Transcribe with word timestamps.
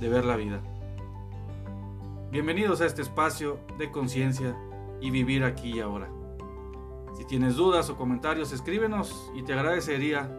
de 0.00 0.08
ver 0.08 0.24
la 0.24 0.36
vida. 0.36 0.60
Bienvenidos 2.32 2.80
a 2.80 2.86
este 2.86 3.02
espacio 3.02 3.60
de 3.78 3.90
conciencia 3.90 4.56
y 5.00 5.10
vivir 5.10 5.44
aquí 5.44 5.74
y 5.74 5.80
ahora. 5.80 6.08
Si 7.16 7.24
tienes 7.26 7.56
dudas 7.56 7.90
o 7.90 7.96
comentarios, 7.96 8.52
escríbenos 8.52 9.30
y 9.34 9.42
te 9.42 9.52
agradecería 9.52 10.30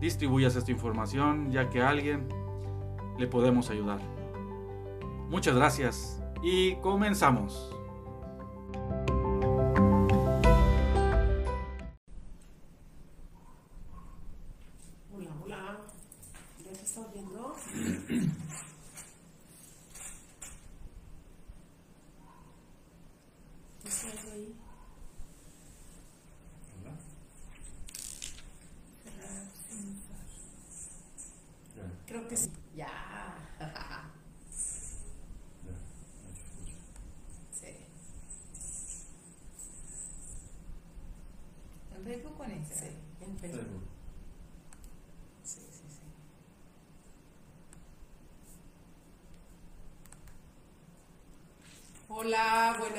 distribuyas 0.00 0.56
esta 0.56 0.70
información 0.70 1.50
ya 1.50 1.68
que 1.68 1.82
a 1.82 1.90
alguien 1.90 2.26
le 3.18 3.26
podemos 3.26 3.70
ayudar. 3.70 4.00
Muchas 5.28 5.54
gracias 5.54 6.22
y 6.42 6.76
comenzamos. 6.76 7.76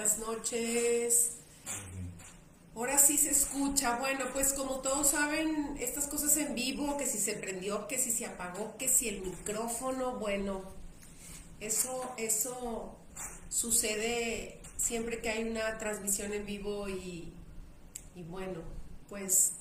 Buenas 0.03 0.19
noches. 0.19 1.31
Ahora 2.75 2.97
sí 2.97 3.17
se 3.17 3.29
escucha. 3.29 3.97
Bueno, 3.99 4.25
pues 4.33 4.51
como 4.51 4.81
todos 4.81 5.11
saben, 5.11 5.77
estas 5.79 6.07
cosas 6.07 6.35
en 6.35 6.55
vivo, 6.55 6.97
que 6.97 7.05
si 7.05 7.17
se 7.19 7.33
prendió, 7.33 7.87
que 7.87 7.97
si 7.97 8.11
se 8.11 8.25
apagó, 8.25 8.75
que 8.77 8.89
si 8.89 9.07
el 9.07 9.21
micrófono, 9.21 10.19
bueno, 10.19 10.61
eso, 11.61 12.13
eso 12.17 12.97
sucede 13.47 14.59
siempre 14.75 15.21
que 15.21 15.29
hay 15.29 15.43
una 15.45 15.77
transmisión 15.77 16.33
en 16.33 16.45
vivo 16.45 16.89
y, 16.89 17.33
y 18.13 18.23
bueno, 18.23 18.59
pues 19.07 19.53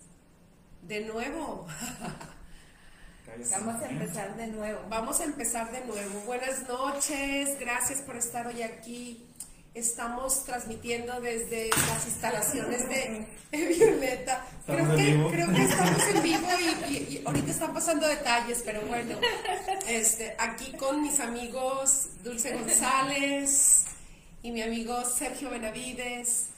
de 0.83 1.03
nuevo, 1.03 1.69
Vamos 3.51 3.81
a 3.81 3.89
empezar 3.89 4.37
de 4.37 4.47
nuevo. 4.49 4.81
vamos 4.91 5.21
a 5.21 5.25
empezar 5.25 5.73
de 5.73 5.87
nuevo. 5.87 6.21
Buenas 6.27 6.69
noches, 6.69 7.59
gracias 7.59 8.01
por 8.03 8.17
estar 8.17 8.47
hoy 8.47 8.63
aquí. 8.63 9.27
Estamos 9.75 10.45
transmitiendo 10.45 11.19
desde 11.23 11.71
las 11.71 12.07
instalaciones 12.07 12.87
de, 12.91 13.27
Violeta. 13.53 14.45
Creo 14.67 14.97
que, 14.97 15.29
creo 15.31 15.53
que 15.55 15.63
estamos 15.63 16.03
en 16.15 16.23
vivo 16.23 16.47
y, 16.89 16.93
y- 16.93 16.97
y 17.19 17.23
ahorita 17.27 17.51
están 17.51 17.73
pasando 17.73 18.07
detalles, 18.07 18.63
pero 18.65 18.83
bueno, 18.83 19.19
este, 19.89 20.35
aquí 20.39 20.73
con 20.73 21.01
mis 21.03 21.21
amigos 21.21 22.09
Dulce 22.23 22.53
González 22.57 23.85
y 24.43 24.51
mi 24.51 24.61
amigo 24.63 25.03
Sergio 25.07 25.49
Benavides. 25.51 26.49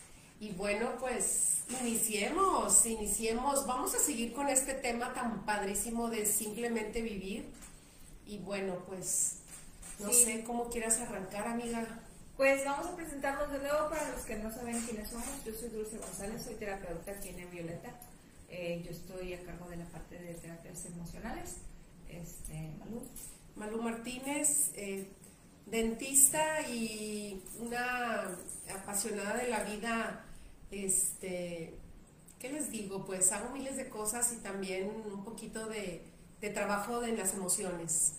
Y 0.41 0.51
bueno, 0.51 0.91
pues 0.99 1.59
iniciemos, 1.83 2.85
iniciemos. 2.85 3.65
Vamos 3.67 3.95
a 3.95 3.99
seguir 4.01 4.33
con 4.33 4.49
este 4.49 4.75
tema 4.75 5.15
tan 5.15 5.45
padrísimo 5.47 6.11
de 6.11 6.27
simplemente 6.27 7.01
vivir. 7.01 7.47
Y 8.27 8.39
bueno, 8.39 8.79
pues 8.89 9.37
no 10.01 10.11
Sí. 10.13 10.25
sé 10.25 10.45
cómo 10.45 10.69
quieras 10.69 10.99
arrancar, 10.99 11.47
amiga. 11.47 11.87
Pues 12.37 12.65
vamos 12.65 12.87
a 12.87 12.97
presentarnos 12.97 13.53
de 13.53 13.59
nuevo 13.61 13.89
para 13.89 14.11
los 14.11 14.23
que 14.23 14.35
no 14.37 14.51
saben 14.51 14.81
quiénes 14.83 15.09
somos. 15.09 15.45
Yo 15.45 15.53
soy 15.55 15.69
Dulce 15.69 15.99
González, 15.99 16.43
soy 16.43 16.57
terapeuta 16.57 17.13
aquí 17.13 17.29
en 17.29 17.49
Violeta. 17.49 17.91
Eh, 18.49 18.83
yo 18.85 18.91
estoy 18.91 19.35
a 19.35 19.45
cargo 19.45 19.69
de 19.69 19.77
la 19.77 19.85
parte 19.85 20.19
de 20.19 20.35
terapias 20.35 20.85
emocionales. 20.87 21.59
Este, 22.09 22.73
Malú. 22.81 23.03
Malú 23.55 23.81
Martínez, 23.81 24.73
eh, 24.75 25.07
dentista 25.67 26.69
y 26.69 27.41
una 27.61 28.37
apasionada 28.75 29.37
de 29.37 29.49
la 29.49 29.63
vida, 29.63 30.25
este, 30.73 31.75
¿qué 32.41 32.51
les 32.51 32.69
digo? 32.73 33.05
Pues 33.07 33.31
hago 33.31 33.55
miles 33.55 33.77
de 33.77 33.89
cosas 33.89 34.33
y 34.33 34.39
también 34.39 34.91
un 35.07 35.23
poquito 35.23 35.69
de, 35.69 36.03
de 36.41 36.51
trabajo 36.51 37.01
de 37.01 37.17
las 37.17 37.35
emociones. 37.35 38.15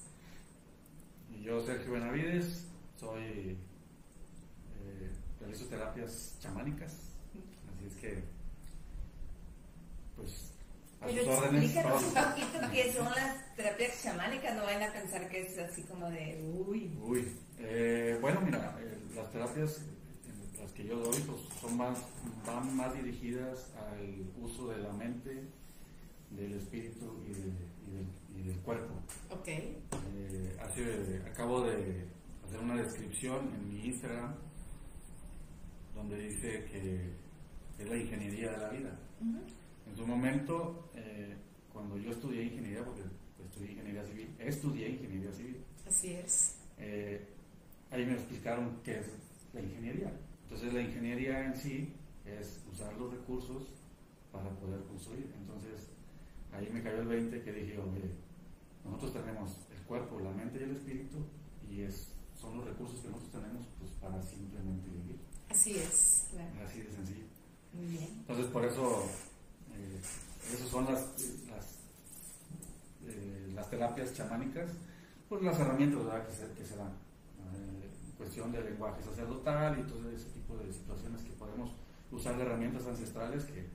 Yo, 1.42 1.66
Sergio 1.66 1.92
Benavides, 1.92 2.64
soy. 2.98 3.58
Realizo 5.46 5.66
terapias 5.68 6.36
chamánicas. 6.40 6.94
Así 7.76 7.86
es 7.88 7.94
que. 7.96 8.24
Pues. 10.16 10.52
A 11.02 11.08
Pero 11.08 11.24
sus 11.26 11.34
órdenes. 11.34 11.64
explícanos 11.64 12.04
un 12.04 12.14
poquito 12.14 12.72
qué 12.72 12.94
son 12.94 13.06
las 13.06 13.56
terapias 13.56 14.02
chamánicas. 14.04 14.56
No 14.56 14.64
vayan 14.64 14.90
a 14.90 14.94
pensar 14.94 15.30
que 15.30 15.42
es 15.42 15.58
así 15.60 15.84
como 15.84 16.10
de 16.10 16.42
uy. 16.68 16.98
Uy. 17.02 17.32
eh, 17.60 18.18
bueno, 18.22 18.42
mira, 18.42 18.76
eh, 18.82 18.98
las 19.16 19.30
terapias 19.32 19.78
eh, 19.80 20.60
las 20.62 20.72
que 20.72 20.86
yo 20.86 20.98
doy 20.98 21.20
pues, 21.22 21.42
son 21.62 21.78
más, 21.78 22.00
van 22.46 22.76
más 22.76 22.94
dirigidas 22.96 23.72
al 23.92 24.26
uso 24.42 24.70
de 24.70 24.78
la 24.80 24.94
mente, 24.94 25.44
del 26.32 26.54
espíritu 26.54 27.22
y, 27.28 27.34
de- 27.34 27.40
y 27.88 27.92
del, 27.92 28.08
y 28.44 28.48
del 28.48 28.58
cuerpo. 28.62 28.94
Ok, 29.30 29.48
Eh, 29.48 30.58
hace- 30.62 31.22
acabo 31.30 31.62
de 31.62 32.06
hacer 32.48 32.60
una 32.62 32.82
descripción 32.82 33.54
en 33.54 33.70
mi 33.70 33.86
Instagram 33.88 34.34
donde 35.96 36.20
dice 36.20 36.66
que 36.66 37.12
es 37.80 37.90
la 37.90 37.98
ingeniería 37.98 38.52
de 38.52 38.58
la 38.58 38.70
vida. 38.70 39.00
En 39.88 39.96
su 39.96 40.06
momento, 40.06 40.90
eh, 40.96 41.36
cuando 41.72 41.98
yo 41.98 42.12
estudié 42.12 42.44
ingeniería, 42.44 42.84
porque 42.84 43.04
estudié 43.44 43.72
ingeniería 43.72 44.06
civil, 44.06 44.36
estudié 44.40 44.90
ingeniería 44.90 45.32
civil, 45.32 45.58
así 45.88 46.14
es. 46.14 46.58
eh, 46.78 47.26
ahí 47.92 48.06
me 48.06 48.14
explicaron 48.14 48.80
qué 48.84 49.00
es 49.00 49.08
la 49.54 49.62
ingeniería. 49.62 50.12
Entonces 50.44 50.74
la 50.74 50.82
ingeniería 50.82 51.46
en 51.46 51.56
sí 51.56 51.94
es 52.26 52.62
usar 52.72 52.94
los 52.98 53.12
recursos 53.14 53.68
para 54.32 54.50
poder 54.50 54.82
construir. 54.84 55.32
Entonces 55.40 55.88
ahí 56.52 56.70
me 56.72 56.82
cayó 56.84 57.02
el 57.02 57.08
20 57.08 57.42
que 57.42 57.52
dije, 57.54 57.80
oye, 57.80 58.12
nosotros 58.84 59.14
tenemos 59.14 59.52
el 59.76 59.82
cuerpo, 59.86 60.20
la 60.20 60.32
mente 60.32 60.60
y 60.60 60.64
el 60.64 60.72
espíritu 60.72 61.18
y 61.70 61.82
es, 61.82 62.12
son 62.40 62.58
los 62.58 62.66
recursos 62.66 63.00
que 63.02 63.08
nosotros 63.10 63.32
tenemos 63.32 63.66
pues, 63.80 63.92
para 64.02 64.22
simplemente 64.22 64.90
vivir. 64.90 65.20
Así 65.56 65.78
es. 65.78 66.28
Claro. 66.32 66.50
Así 66.68 66.82
de 66.82 66.92
sencillo. 66.92 67.26
Muy 67.72 67.86
bien. 67.88 68.10
Entonces 68.20 68.46
por 68.48 68.66
eso, 68.66 69.04
eh, 69.74 70.02
esas 70.54 70.68
son 70.68 70.86
las, 70.86 71.00
las, 71.50 71.66
eh, 73.08 73.52
las 73.54 73.70
terapias 73.70 74.14
chamánicas, 74.14 74.70
pues 75.30 75.42
las 75.44 75.58
herramientas 75.58 76.04
¿verdad? 76.06 76.28
Que, 76.28 76.36
se, 76.36 76.52
que 76.54 76.66
se 76.66 76.76
dan. 76.76 76.90
Eh, 76.90 77.90
cuestión 78.18 78.52
del 78.52 78.66
lenguaje 78.66 79.02
sacerdotal 79.02 79.80
y 79.80 79.84
todo 79.84 80.10
ese 80.12 80.26
tipo 80.26 80.58
de 80.58 80.74
situaciones 80.74 81.22
que 81.22 81.32
podemos 81.32 81.72
usar 82.12 82.36
de 82.36 82.44
herramientas 82.44 82.86
ancestrales 82.86 83.46
que, 83.46 83.66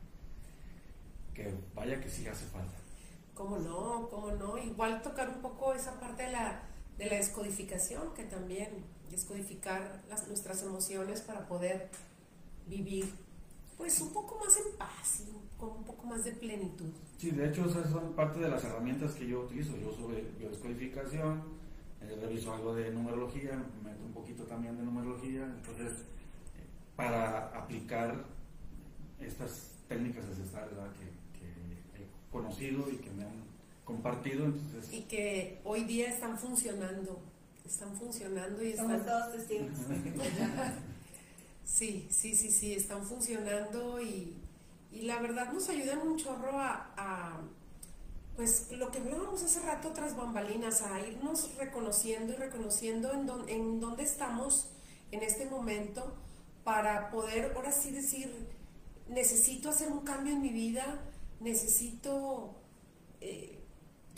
que 1.35 1.55
vaya 1.75 1.99
que 1.99 2.11
sí 2.11 2.27
hace 2.27 2.45
falta. 2.47 2.77
¿Cómo 3.35 3.59
no? 3.59 4.07
¿Cómo 4.11 4.33
no? 4.33 4.59
Igual 4.59 5.01
tocar 5.03 5.31
un 5.31 5.41
poco 5.41 5.73
esa 5.73 5.99
parte 5.99 6.25
de 6.25 6.33
la, 6.33 6.63
de 6.99 7.07
la 7.07 7.17
descodificación, 7.17 8.13
que 8.13 8.25
también 8.25 8.85
descodificar 9.11 10.03
las, 10.09 10.27
nuestras 10.29 10.63
emociones 10.63 11.21
para 11.21 11.47
poder 11.47 11.89
vivir 12.67 13.11
pues 13.77 14.01
un 14.01 14.13
poco 14.13 14.39
más 14.45 14.57
en 14.59 14.77
paz 14.77 15.23
y 15.27 15.59
con 15.59 15.71
un 15.71 15.85
poco 15.85 16.07
más 16.07 16.25
de 16.25 16.33
plenitud. 16.33 16.91
Sí, 17.19 17.31
de 17.31 17.49
hecho 17.49 17.65
esas 17.65 17.91
son 17.91 18.13
parte 18.15 18.39
de 18.39 18.49
las 18.49 18.63
herramientas 18.63 19.13
que 19.13 19.27
yo 19.27 19.41
utilizo. 19.41 19.77
Yo 19.77 19.89
uso 19.89 20.09
biodescodificación, 20.39 21.43
eh, 22.03 22.19
reviso 22.21 22.53
algo 22.53 22.75
de 22.75 22.91
numerología, 22.91 23.57
meto 23.83 24.05
un 24.05 24.13
poquito 24.13 24.45
también 24.45 24.77
de 24.77 24.83
numerología, 24.83 25.45
entonces 25.45 25.93
eh, 26.57 26.67
para 26.95 27.49
aplicar 27.57 28.25
estas 29.19 29.73
técnicas 29.89 30.25
ancestrales 30.25 30.73
que, 30.99 31.39
que, 31.39 32.03
he 32.03 32.07
conocido 32.31 32.89
y 32.91 32.97
que 32.97 33.11
me 33.11 33.25
han 33.25 33.45
compartido. 33.85 34.45
Entonces... 34.45 34.93
Y 34.93 35.03
que 35.03 35.61
hoy 35.65 35.85
día 35.85 36.09
están 36.09 36.39
funcionando, 36.39 37.19
están 37.65 37.95
funcionando 37.97 38.63
y 38.63 38.71
están... 38.71 39.05
todos 39.05 39.33
testigos. 39.33 39.71
sí, 41.65 42.09
sí, 42.11 42.35
sí, 42.35 42.51
sí, 42.51 42.75
están 42.75 43.05
funcionando 43.05 44.01
y, 44.01 44.35
y 44.93 45.03
la 45.03 45.21
verdad 45.21 45.53
nos 45.53 45.69
ayudan 45.69 46.01
un 46.01 46.17
chorro 46.17 46.59
a, 46.59 46.93
a 46.97 47.41
pues 48.37 48.73
lo 48.73 48.91
que 48.91 48.99
hablábamos 48.99 49.43
hace 49.43 49.61
rato 49.61 49.89
otras 49.89 50.17
bambalinas, 50.17 50.83
a 50.83 50.99
irnos 51.07 51.55
reconociendo 51.57 52.33
y 52.33 52.37
reconociendo 52.37 53.13
en, 53.13 53.29
en 53.49 53.81
dónde 53.81 54.03
estamos 54.03 54.69
en 55.13 55.23
este 55.23 55.47
momento 55.47 56.17
para 56.65 57.11
poder 57.11 57.53
ahora 57.55 57.73
sí 57.73 57.91
decir, 57.91 58.33
necesito 59.09 59.69
hacer 59.69 59.89
un 59.93 60.01
cambio 60.01 60.33
en 60.33 60.43
mi 60.43 60.51
vida, 60.51 61.01
necesito 61.41 62.55
eh, 63.21 63.60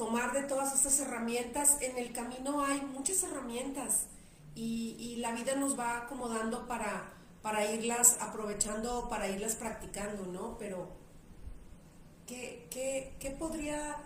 tomar 0.02 0.32
de 0.32 0.43
todas 0.43 0.75
estas 0.75 0.99
herramientas. 0.99 1.76
En 1.81 1.96
el 1.96 2.12
camino 2.12 2.64
hay 2.64 2.81
muchas 2.81 3.22
herramientas 3.22 4.06
y, 4.56 5.14
la 5.19 5.31
vida 5.31 5.54
nos 5.54 5.78
va 5.78 5.99
acomodando 5.99 6.66
para, 6.66 7.12
para 7.40 7.70
irlas 7.70 8.19
aprovechando, 8.20 9.08
para 9.08 9.28
irlas 9.28 9.54
practicando, 9.54 10.26
¿no? 10.26 10.58
Pero, 10.58 10.88
¿qué, 12.26 12.66
qué, 12.69 13.14
qué 13.20 13.31
podría 13.31 13.96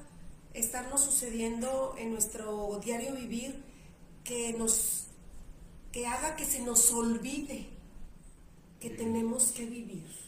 estarnos 0.53 1.03
sucediendo 1.03 1.95
en 1.97 2.13
nuestro 2.13 2.79
diario 2.85 3.15
vivir 3.15 3.65
que 4.23 4.53
nos 4.53 5.07
que 5.93 6.07
haga 6.07 6.37
que 6.37 6.45
se 6.45 6.61
nos 6.61 6.93
olvide 6.93 7.71
que 8.81 8.91
tenemos 8.91 9.51
que 9.53 9.65
vivir? 9.65 10.26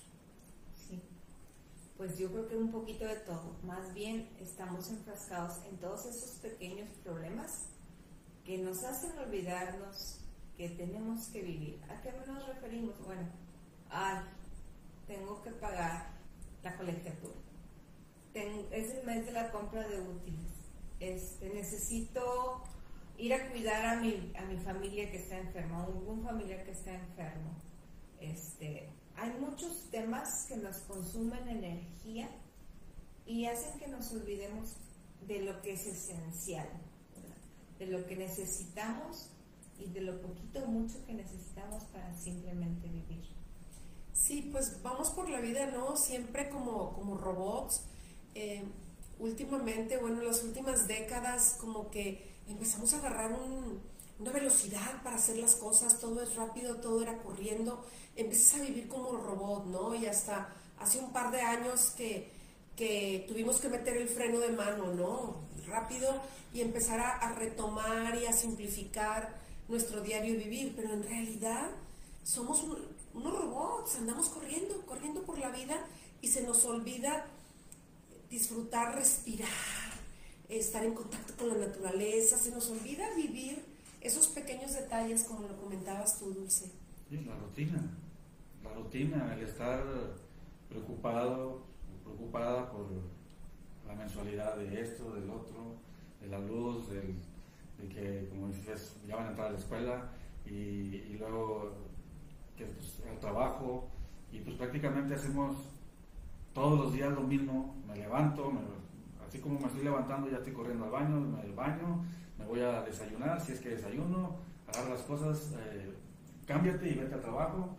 Pues 1.98 2.16
yo 2.16 2.30
creo 2.30 2.46
que 2.46 2.56
un 2.56 2.70
poquito 2.70 3.04
de 3.04 3.16
todo. 3.16 3.56
Más 3.64 3.92
bien 3.92 4.30
estamos 4.38 4.88
enfrascados 4.88 5.64
en 5.68 5.76
todos 5.78 6.06
esos 6.06 6.38
pequeños 6.38 6.88
problemas 7.02 7.64
que 8.44 8.56
nos 8.56 8.84
hacen 8.84 9.18
olvidarnos 9.18 10.20
que 10.56 10.68
tenemos 10.70 11.26
que 11.26 11.42
vivir. 11.42 11.82
¿A 11.90 12.00
qué 12.00 12.12
nos 12.12 12.46
referimos? 12.46 13.04
Bueno, 13.04 13.28
ay, 13.90 14.20
tengo 15.08 15.42
que 15.42 15.50
pagar 15.50 16.12
la 16.62 16.76
colegiatura. 16.76 17.34
es 18.32 18.90
el 18.94 19.04
mes 19.04 19.26
de 19.26 19.32
la 19.32 19.50
compra 19.50 19.88
de 19.88 20.00
útiles. 20.00 20.52
Este, 21.00 21.50
necesito 21.50 22.62
ir 23.16 23.34
a 23.34 23.50
cuidar 23.50 23.84
a 23.84 24.00
mi, 24.00 24.32
a 24.36 24.44
mi 24.44 24.56
familia 24.58 25.10
que 25.10 25.16
está 25.16 25.36
enferma, 25.36 25.82
a 25.82 25.88
un 25.88 26.22
familiar 26.22 26.64
que 26.64 26.70
está 26.70 26.94
enfermo. 26.94 27.56
Este, 28.20 28.88
hay 29.20 29.32
muchos 29.40 29.90
temas 29.90 30.46
que 30.46 30.56
nos 30.56 30.76
consumen 30.78 31.48
energía 31.48 32.28
y 33.26 33.46
hacen 33.46 33.78
que 33.78 33.88
nos 33.88 34.12
olvidemos 34.12 34.76
de 35.26 35.40
lo 35.40 35.60
que 35.60 35.72
es 35.72 35.86
esencial, 35.86 36.68
de 37.78 37.86
lo 37.86 38.06
que 38.06 38.16
necesitamos 38.16 39.30
y 39.78 39.86
de 39.90 40.00
lo 40.00 40.20
poquito 40.20 40.64
o 40.64 40.66
mucho 40.66 41.04
que 41.06 41.14
necesitamos 41.14 41.84
para 41.84 42.16
simplemente 42.16 42.88
vivir. 42.88 43.28
Sí, 44.12 44.48
pues 44.50 44.82
vamos 44.82 45.10
por 45.10 45.28
la 45.28 45.40
vida, 45.40 45.70
¿no? 45.70 45.96
Siempre 45.96 46.48
como, 46.48 46.92
como 46.94 47.16
robots. 47.16 47.82
Eh, 48.34 48.64
últimamente, 49.18 49.96
bueno, 49.98 50.20
en 50.20 50.26
las 50.26 50.42
últimas 50.42 50.88
décadas, 50.88 51.56
como 51.60 51.90
que 51.90 52.36
empezamos 52.48 52.92
a 52.94 52.98
agarrar 52.98 53.32
una 54.18 54.32
velocidad 54.32 55.02
para 55.02 55.16
hacer 55.16 55.36
las 55.36 55.54
cosas, 55.56 56.00
todo 56.00 56.22
es 56.22 56.34
rápido, 56.34 56.76
todo 56.76 57.02
era 57.02 57.18
corriendo 57.18 57.84
empiezas 58.18 58.60
a 58.60 58.64
vivir 58.64 58.88
como 58.88 59.10
un 59.10 59.22
robot, 59.22 59.66
¿no? 59.66 59.94
Y 59.94 60.06
hasta 60.06 60.48
hace 60.78 60.98
un 60.98 61.12
par 61.12 61.30
de 61.30 61.40
años 61.40 61.92
que, 61.96 62.36
tuvimos 63.26 63.60
que 63.60 63.68
meter 63.68 63.96
el 63.96 64.08
freno 64.08 64.40
de 64.40 64.50
mano, 64.50 64.92
¿no? 64.92 65.36
Rápido 65.66 66.20
y 66.52 66.60
empezar 66.60 67.00
a, 67.00 67.34
retomar 67.34 68.16
y 68.16 68.26
a 68.26 68.32
simplificar 68.32 69.38
nuestro 69.68 70.00
diario 70.00 70.36
vivir, 70.36 70.74
pero 70.76 70.92
en 70.92 71.02
realidad 71.02 71.70
somos 72.24 72.64
unos 73.14 73.38
robots, 73.38 73.96
andamos 73.96 74.28
corriendo, 74.28 74.84
corriendo 74.86 75.22
por 75.22 75.38
la 75.38 75.50
vida 75.50 75.84
y 76.20 76.28
se 76.28 76.42
nos 76.42 76.64
olvida 76.64 77.26
disfrutar, 78.30 78.94
respirar, 78.94 79.48
estar 80.48 80.84
en 80.84 80.94
contacto 80.94 81.34
con 81.36 81.48
la 81.48 81.66
naturaleza, 81.66 82.36
se 82.38 82.50
nos 82.50 82.68
olvida 82.70 83.08
vivir 83.14 83.64
esos 84.08 84.28
pequeños 84.28 84.72
detalles 84.72 85.24
como 85.24 85.46
lo 85.46 85.56
comentabas 85.56 86.18
tú, 86.18 86.32
Dulce. 86.32 86.72
Sí, 87.10 87.24
la 87.26 87.36
rutina. 87.36 87.78
La 88.64 88.72
rutina, 88.72 89.34
el 89.34 89.42
estar 89.42 89.84
preocupado, 90.68 91.62
preocupada 92.02 92.70
por 92.72 92.86
la 93.86 93.94
mensualidad 93.94 94.56
de 94.56 94.80
esto, 94.80 95.14
del 95.14 95.28
otro, 95.30 95.76
de 96.20 96.26
la 96.26 96.38
luz, 96.38 96.88
del, 96.88 97.16
de 97.78 97.88
que, 97.88 98.28
como 98.30 98.48
dices, 98.48 98.96
ya 99.06 99.16
van 99.16 99.26
a 99.26 99.30
entrar 99.30 99.48
a 99.48 99.50
la 99.52 99.58
escuela 99.58 100.10
y, 100.46 101.16
luego 101.18 101.72
que, 102.56 102.64
pues, 102.64 103.00
el 103.10 103.18
trabajo. 103.18 103.88
Y 104.32 104.40
pues 104.40 104.56
prácticamente 104.56 105.14
hacemos 105.14 105.56
todos 106.52 106.78
los 106.78 106.92
días 106.92 107.12
lo 107.12 107.22
mismo, 107.22 107.74
me 107.86 107.96
levanto, 107.96 108.52
así 109.26 109.38
como 109.38 109.58
me 109.58 109.66
estoy 109.66 109.84
levantando 109.84 110.30
ya 110.30 110.38
estoy 110.38 110.52
corriendo 110.52 110.84
al 110.84 110.90
baño, 110.90 111.20
me 111.20 111.52
baño, 111.52 112.04
me 112.38 112.44
voy 112.44 112.60
a 112.60 112.82
desayunar, 112.82 113.40
si 113.40 113.52
es 113.52 113.60
que 113.60 113.70
desayuno, 113.70 114.36
agarrar 114.68 114.90
las 114.90 115.02
cosas, 115.02 115.54
eh, 115.58 115.94
cámbiate 116.46 116.88
y 116.88 116.94
vete 116.94 117.14
al 117.14 117.20
trabajo, 117.20 117.76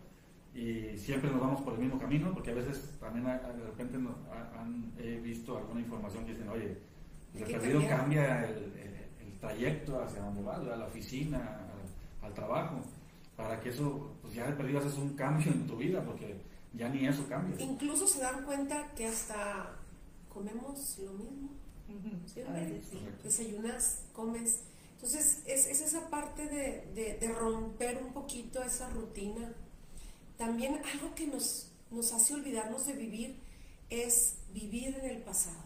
y 0.54 0.98
siempre 0.98 1.30
nos 1.30 1.40
vamos 1.40 1.62
por 1.62 1.74
el 1.74 1.80
mismo 1.80 1.98
camino, 1.98 2.32
porque 2.32 2.50
a 2.50 2.54
veces 2.54 2.98
también 2.98 3.24
de 3.24 3.64
repente 3.64 3.96
han, 3.96 4.92
he 4.98 5.18
visto 5.18 5.56
alguna 5.56 5.80
información 5.80 6.24
que 6.24 6.32
dicen, 6.32 6.48
oye, 6.48 6.78
el 7.34 7.44
perdido 7.44 7.86
cambia 7.88 8.44
el, 8.44 8.72
el, 8.76 8.90
trayecto 9.40 10.02
hacia 10.02 10.20
donde 10.20 10.42
va, 10.42 10.56
a 10.56 10.76
la 10.76 10.84
oficina, 10.84 11.60
al, 12.20 12.34
trabajo, 12.34 12.82
para 13.36 13.58
que 13.58 13.70
eso, 13.70 14.12
pues 14.20 14.34
ya 14.34 14.44
el 14.44 14.54
perdido 14.54 14.80
haces 14.80 14.98
un 14.98 15.14
cambio 15.14 15.50
en 15.50 15.66
tu 15.66 15.76
vida, 15.76 16.04
porque 16.04 16.36
ya 16.74 16.90
ni 16.90 17.06
eso 17.06 17.26
cambia. 17.26 17.56
Incluso 17.58 18.06
se 18.06 18.20
dan 18.20 18.44
cuenta 18.44 18.92
que 18.94 19.06
hasta 19.06 19.76
comemos 20.28 20.98
lo 20.98 21.12
mismo. 21.12 21.50
Desayunas, 23.22 24.00
comes. 24.12 24.60
Entonces, 24.94 25.42
es, 25.46 25.66
es 25.66 25.80
esa 25.80 26.10
parte 26.10 26.46
de, 26.46 26.86
de, 26.94 27.18
de 27.18 27.28
romper 27.32 28.02
un 28.02 28.12
poquito 28.12 28.62
esa 28.62 28.88
rutina 28.90 29.54
también 30.40 30.80
algo 30.94 31.14
que 31.14 31.26
nos, 31.26 31.66
nos 31.90 32.14
hace 32.14 32.32
olvidarnos 32.32 32.86
de 32.86 32.94
vivir 32.94 33.38
es 33.90 34.36
vivir 34.54 34.96
en 34.96 35.04
el 35.04 35.18
pasado. 35.18 35.62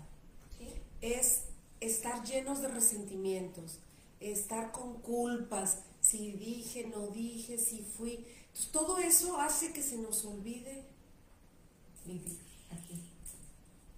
Es 1.00 1.43
estar 1.78 2.25
llenos 2.25 2.61
de 2.61 2.66
resentimientos, 2.66 3.78
estar 4.19 4.73
con 4.73 5.00
culpas, 5.00 5.78
si 6.00 6.33
dije, 6.33 6.88
no 6.88 7.07
dije, 7.07 7.57
si 7.57 7.83
fui. 7.83 8.26
Entonces, 8.47 8.73
todo 8.73 8.99
eso 8.99 9.40
hace 9.40 9.73
que 9.73 9.81
se 9.81 9.97
nos 9.97 10.25
olvide 10.25 10.87
vivir 12.04 12.40
aquí. 12.73 13.00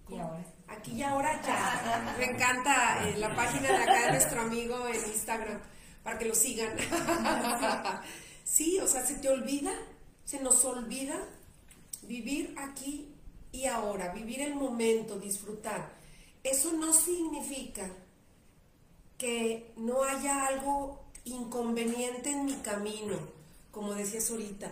Y 0.09 0.19
ahora. 0.19 0.45
Aquí 0.67 0.91
y 0.91 1.03
ahora 1.03 1.41
ya. 1.41 2.15
Me 2.17 2.25
encanta 2.25 3.07
eh, 3.07 3.17
la 3.17 3.35
página 3.35 3.69
de 3.69 3.77
acá 3.77 4.05
de 4.05 4.11
nuestro 4.11 4.41
amigo 4.41 4.87
en 4.87 4.95
Instagram 4.95 5.59
para 6.03 6.17
que 6.17 6.25
lo 6.25 6.35
sigan. 6.35 6.75
sí, 8.43 8.79
o 8.79 8.87
sea, 8.87 9.05
se 9.05 9.15
te 9.15 9.29
olvida 9.29 9.71
se 10.27 10.41
nos 10.41 10.65
olvida 10.65 11.17
vivir 12.01 12.53
aquí 12.59 13.15
y 13.53 13.65
ahora, 13.65 14.11
vivir 14.11 14.41
el 14.41 14.55
momento, 14.55 15.17
disfrutar. 15.17 15.89
Eso 16.43 16.73
no 16.73 16.91
significa 16.91 17.89
que 19.17 19.71
no 19.77 20.03
haya 20.03 20.47
algo 20.47 21.05
inconveniente 21.23 22.31
en 22.31 22.43
mi 22.43 22.55
camino, 22.55 23.17
como 23.71 23.93
decías 23.93 24.29
ahorita. 24.29 24.69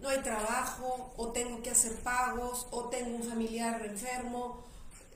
No 0.00 0.10
hay 0.10 0.18
trabajo, 0.18 1.14
o 1.16 1.32
tengo 1.32 1.62
que 1.62 1.70
hacer 1.70 1.94
pagos, 2.02 2.66
o 2.70 2.90
tengo 2.90 3.16
un 3.16 3.24
familiar 3.24 3.84
enfermo. 3.86 4.64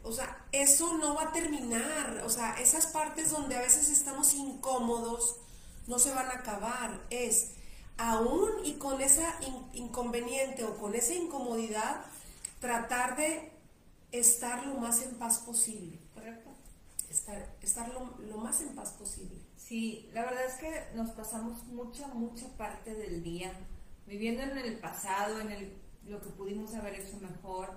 O 0.05 0.13
sea, 0.13 0.45
eso 0.53 0.97
no 0.99 1.15
va 1.15 1.25
a 1.25 1.33
terminar. 1.33 2.23
O 2.25 2.29
sea, 2.29 2.61
esas 2.61 2.87
partes 2.87 3.31
donde 3.31 3.57
a 3.57 3.61
veces 3.61 3.89
estamos 3.89 4.35
incómodos 4.35 5.37
no 5.87 5.99
se 5.99 6.13
van 6.13 6.27
a 6.27 6.35
acabar. 6.35 7.01
Es 7.11 7.53
aún 7.99 8.51
y 8.65 8.75
con 8.75 9.01
esa 9.01 9.39
inconveniente 9.73 10.65
o 10.65 10.77
con 10.77 10.95
esa 10.95 11.15
incomodidad, 11.15 12.05
tratar 12.61 13.17
de 13.17 13.53
estar 14.11 14.67
lo 14.67 14.75
más 14.75 15.03
en 15.03 15.15
paz 15.17 15.39
posible. 15.39 15.99
Correcto. 16.15 16.51
estar, 17.09 17.57
estar 17.63 17.89
lo, 17.89 18.17
lo 18.29 18.39
más 18.39 18.61
en 18.61 18.75
paz 18.75 18.91
posible. 18.93 19.39
Sí, 19.57 20.11
la 20.13 20.25
verdad 20.25 20.45
es 20.47 20.55
que 20.55 20.97
nos 20.97 21.11
pasamos 21.13 21.65
mucha, 21.65 22.09
mucha 22.09 22.47
parte 22.57 22.95
del 22.95 23.23
día 23.23 23.53
viviendo 24.07 24.43
en 24.43 24.59
el 24.59 24.79
pasado, 24.79 25.41
en 25.41 25.51
el, 25.51 25.73
lo 26.07 26.21
que 26.21 26.31
pudimos 26.31 26.75
haber 26.75 27.01
hecho 27.01 27.17
mejor, 27.19 27.71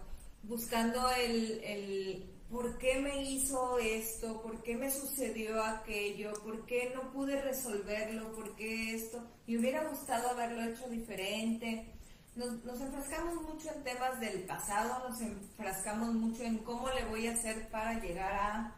buscando 0.48 1.10
el, 1.12 1.64
el 1.64 2.36
por 2.50 2.78
qué 2.78 3.00
me 3.00 3.24
hizo 3.24 3.78
esto, 3.80 4.42
por 4.42 4.62
qué 4.62 4.78
me 4.78 4.92
sucedió 4.92 5.64
aquello, 5.64 6.34
por 6.44 6.66
qué 6.66 6.92
no 6.96 7.12
pude 7.12 7.42
resolverlo, 7.42 8.32
por 8.34 8.56
qué 8.56 8.96
esto, 8.96 9.22
me 9.48 9.58
hubiera 9.58 9.88
gustado 9.90 10.30
haberlo 10.30 10.64
hecho 10.64 10.88
diferente. 10.90 11.92
Nos, 12.36 12.64
nos, 12.66 12.80
enfrascamos 12.82 13.42
mucho 13.44 13.70
en 13.74 13.84
temas 13.84 14.20
del 14.20 14.44
pasado, 14.44 15.10
nos 15.10 15.22
enfrascamos 15.22 16.14
mucho 16.14 16.44
en 16.44 16.58
cómo 16.60 16.90
le 16.90 17.06
voy 17.06 17.28
a 17.28 17.34
hacer 17.34 17.70
para 17.70 18.00
llegar 18.00 18.34
a, 18.34 18.76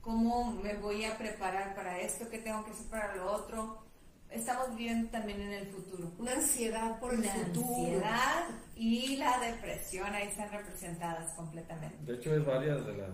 cómo 0.00 0.52
me 0.52 0.74
voy 0.74 1.04
a 1.04 1.16
preparar 1.16 1.74
para 1.74 2.00
esto, 2.00 2.28
qué 2.30 2.38
tengo 2.38 2.64
que 2.64 2.72
hacer 2.72 2.86
para 2.86 3.14
lo 3.14 3.30
otro. 3.30 3.83
Estamos 4.34 4.70
viviendo 4.76 5.08
también 5.10 5.40
en 5.40 5.52
el 5.52 5.66
futuro. 5.68 6.10
Una 6.18 6.32
ansiedad 6.32 6.98
por 6.98 7.14
el 7.14 7.22
La 7.22 7.32
futuro. 7.32 7.68
ansiedad 7.68 8.44
y 8.76 9.16
la 9.16 9.38
depresión 9.38 10.12
ahí 10.12 10.26
están 10.28 10.50
representadas 10.50 11.32
completamente. 11.34 11.96
De 12.04 12.18
hecho, 12.18 12.34
es 12.34 12.44
varias 12.44 12.84
de 12.84 12.96
las. 12.96 13.10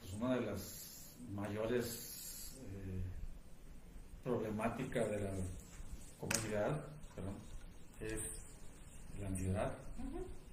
Pues 0.00 0.12
una 0.14 0.34
de 0.36 0.40
las 0.42 1.10
mayores 1.32 2.56
eh, 2.62 3.02
problemáticas 4.22 5.10
de 5.10 5.20
la 5.20 5.30
comunidad 6.20 6.84
perdón, 7.16 7.34
es 8.00 8.20
la 9.20 9.26
ansiedad 9.26 9.72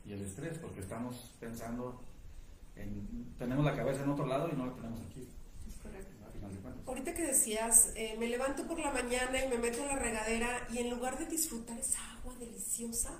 y 0.05 0.13
el 0.13 0.21
estrés, 0.23 0.57
porque 0.57 0.79
estamos 0.81 1.35
pensando 1.39 2.01
en. 2.75 3.35
Tenemos 3.37 3.63
la 3.63 3.75
cabeza 3.75 4.03
en 4.03 4.09
otro 4.09 4.25
lado 4.25 4.49
y 4.51 4.55
no 4.55 4.65
la 4.65 4.73
tenemos 4.73 4.99
aquí. 5.05 5.27
Es 5.67 5.75
correcto. 5.83 6.09
Ahorita 6.87 7.13
que 7.13 7.23
decías, 7.23 7.89
eh, 7.95 8.15
me 8.19 8.27
levanto 8.27 8.63
por 8.65 8.79
la 8.79 8.91
mañana 8.91 9.43
y 9.43 9.47
me 9.47 9.57
meto 9.57 9.83
a 9.83 9.87
la 9.87 9.95
regadera 9.95 10.67
y 10.71 10.79
en 10.79 10.89
lugar 10.89 11.17
de 11.19 11.25
disfrutar 11.25 11.77
esa 11.79 11.99
agua 12.17 12.33
deliciosa 12.39 13.11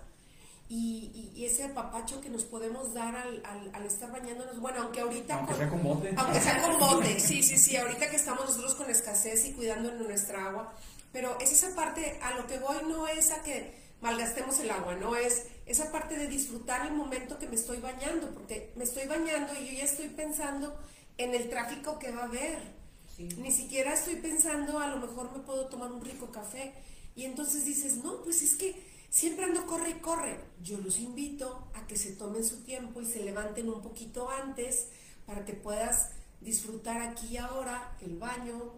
y, 0.67 1.11
y- 1.35 1.39
y 1.39 1.45
ese 1.45 1.63
apapacho 1.63 2.21
que 2.21 2.29
nos 2.29 2.43
podemos 2.45 2.93
dar 2.93 3.15
al, 3.15 3.41
al- 3.45 3.71
al 3.73 3.85
estar 3.85 4.11
bañándonos, 4.11 4.59
bueno, 4.59 4.83
aunque 4.83 5.01
ahorita... 5.01 5.35
Aunque 5.35 5.51
con- 5.53 5.57
sea 5.59 5.69
con 5.69 5.83
bote. 5.83 6.13
Aunque 6.17 6.39
sea 6.41 6.61
con 6.61 6.79
bote, 6.79 7.19
sí, 7.19 7.41
sí, 7.43 7.57
sí, 7.57 7.75
ahorita 7.77 8.09
que 8.09 8.15
estamos 8.15 8.45
nosotros 8.45 8.75
con 8.75 8.89
escasez 8.89 9.45
y 9.45 9.53
cuidando 9.53 9.91
nuestra 9.93 10.45
agua, 10.47 10.73
pero 11.11 11.37
es 11.39 11.51
esa 11.51 11.75
parte, 11.75 12.19
a 12.21 12.35
lo 12.35 12.45
que 12.47 12.59
voy 12.59 12.77
no 12.87 13.07
es 13.07 13.31
a 13.31 13.41
que 13.41 13.73
malgastemos 14.01 14.59
el 14.59 14.69
agua, 14.69 14.95
no 14.95 15.15
es 15.15 15.47
esa 15.65 15.91
parte 15.91 16.15
de 16.17 16.27
disfrutar 16.27 16.85
el 16.85 16.93
momento 16.93 17.37
que 17.39 17.47
me 17.47 17.55
estoy 17.55 17.77
bañando, 17.79 18.29
porque 18.33 18.71
me 18.75 18.83
estoy 18.83 19.07
bañando 19.07 19.53
y 19.59 19.67
yo 19.67 19.73
ya 19.79 19.85
estoy 19.85 20.07
pensando 20.09 20.79
en 21.17 21.33
el 21.33 21.49
tráfico 21.49 21.97
que 21.99 22.11
va 22.11 22.21
a 22.21 22.25
haber. 22.25 22.78
Ni 23.19 23.51
siquiera 23.51 23.93
estoy 23.93 24.15
pensando, 24.15 24.79
a 24.79 24.87
lo 24.87 25.05
mejor 25.05 25.31
me 25.35 25.43
puedo 25.43 25.67
tomar 25.67 25.91
un 25.91 26.03
rico 26.03 26.31
café. 26.31 26.73
Y 27.15 27.25
entonces 27.25 27.65
dices, 27.65 27.97
no, 27.97 28.21
pues 28.23 28.41
es 28.41 28.55
que 28.55 28.81
siempre 29.09 29.43
ando 29.43 29.65
corre 29.65 29.89
y 29.89 29.93
corre. 29.95 30.39
Yo 30.63 30.77
los 30.77 30.99
invito 30.99 31.67
a 31.73 31.85
que 31.85 31.97
se 31.97 32.13
tomen 32.13 32.45
su 32.45 32.63
tiempo 32.63 33.01
y 33.01 33.05
se 33.05 33.23
levanten 33.23 33.69
un 33.69 33.81
poquito 33.81 34.29
antes 34.29 34.87
para 35.25 35.43
que 35.45 35.53
puedas 35.53 36.11
disfrutar 36.39 37.01
aquí 37.01 37.27
y 37.27 37.37
ahora 37.37 37.97
el 38.01 38.17
baño, 38.17 38.73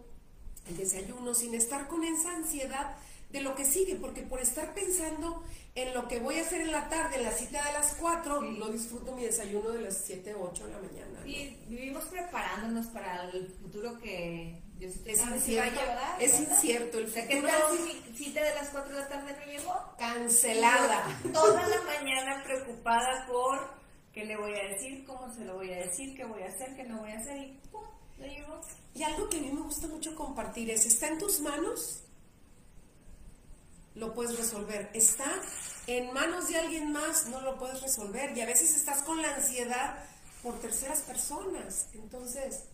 el 0.66 0.76
desayuno, 0.76 1.34
sin 1.34 1.54
estar 1.54 1.86
con 1.86 2.02
esa 2.02 2.34
ansiedad 2.34 2.96
de 3.32 3.40
lo 3.40 3.54
que 3.54 3.64
sigue, 3.64 3.96
porque 3.96 4.22
por 4.22 4.40
estar 4.40 4.74
pensando 4.74 5.42
en 5.74 5.94
lo 5.94 6.06
que 6.06 6.20
voy 6.20 6.38
a 6.38 6.42
hacer 6.42 6.60
en 6.60 6.70
la 6.72 6.88
tarde, 6.90 7.16
en 7.16 7.24
la 7.24 7.32
cita 7.32 7.64
de 7.64 7.72
las 7.72 7.94
4, 7.94 8.42
no 8.42 8.68
disfruto 8.68 9.12
mi 9.16 9.24
desayuno 9.24 9.70
de 9.70 9.80
las 9.82 9.96
7, 10.04 10.34
8 10.34 10.66
de 10.66 10.72
la 10.72 10.78
mañana. 10.78 11.20
¿no? 11.20 11.26
Y 11.26 11.56
vivimos 11.66 12.04
preparándonos 12.04 12.86
para 12.88 13.30
el 13.30 13.48
futuro 13.62 13.98
que 13.98 14.60
Dios 14.76 14.94
Es 15.06 15.20
va 15.22 15.28
a 15.28 15.36
incierto, 15.36 15.80
llegar. 15.80 16.16
es 16.22 16.32
¿verdad? 16.32 16.52
incierto 16.54 16.98
el 16.98 17.04
O 17.06 17.08
sea, 17.08 17.26
¿Qué 17.26 17.36
futuro. 17.40 17.52
tal 17.58 17.76
si 17.78 17.82
mi 18.10 18.16
cita 18.18 18.42
de 18.44 18.54
las 18.54 18.68
4 18.68 18.94
de 18.94 19.00
la 19.00 19.08
tarde 19.08 19.36
no 19.38 19.52
llegó? 19.52 19.74
Cancelada. 19.98 21.20
Toda 21.32 21.66
la 21.68 21.82
mañana 21.82 22.42
preocupada 22.44 23.26
por 23.26 23.70
qué 24.12 24.26
le 24.26 24.36
voy 24.36 24.52
a 24.52 24.68
decir, 24.74 25.04
cómo 25.06 25.32
se 25.34 25.44
lo 25.46 25.54
voy 25.54 25.72
a 25.72 25.78
decir, 25.86 26.14
qué 26.14 26.24
voy 26.24 26.42
a 26.42 26.48
hacer, 26.48 26.76
qué 26.76 26.84
no 26.84 26.98
voy 26.98 27.12
a 27.12 27.18
hacer 27.18 27.36
y 27.38 27.58
¡pum! 27.70 27.80
No 28.18 28.26
llegó. 28.26 28.60
Y 28.94 29.02
algo 29.04 29.28
que 29.30 29.38
a 29.38 29.40
mí 29.40 29.50
me 29.50 29.62
gusta 29.62 29.86
mucho 29.86 30.14
compartir 30.14 30.70
es, 30.70 30.84
está 30.84 31.08
en 31.08 31.18
tus 31.18 31.40
manos, 31.40 32.02
lo 33.94 34.14
puedes 34.14 34.36
resolver. 34.36 34.90
Está 34.94 35.30
en 35.86 36.12
manos 36.12 36.48
de 36.48 36.56
alguien 36.56 36.92
más, 36.92 37.26
no 37.26 37.40
lo 37.40 37.58
puedes 37.58 37.82
resolver. 37.82 38.36
Y 38.36 38.40
a 38.40 38.46
veces 38.46 38.74
estás 38.76 39.02
con 39.02 39.20
la 39.20 39.34
ansiedad 39.34 40.04
por 40.42 40.58
terceras 40.60 41.00
personas. 41.00 41.88
Entonces, 41.94 42.64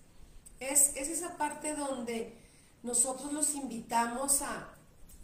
es, 0.60 0.92
es 0.96 1.08
esa 1.08 1.36
parte 1.36 1.74
donde 1.74 2.36
nosotros 2.82 3.32
los 3.32 3.54
invitamos 3.54 4.42
a 4.42 4.68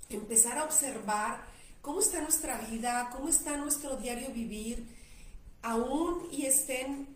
empezar 0.09 0.59
a 0.59 0.65
observar 0.65 1.45
cómo 1.81 2.01
está 2.01 2.21
nuestra 2.21 2.59
vida, 2.59 3.11
cómo 3.13 3.29
está 3.29 3.57
nuestro 3.57 3.97
diario 3.97 4.31
vivir, 4.31 4.87
aún 5.63 6.29
y 6.31 6.47
estén 6.47 7.09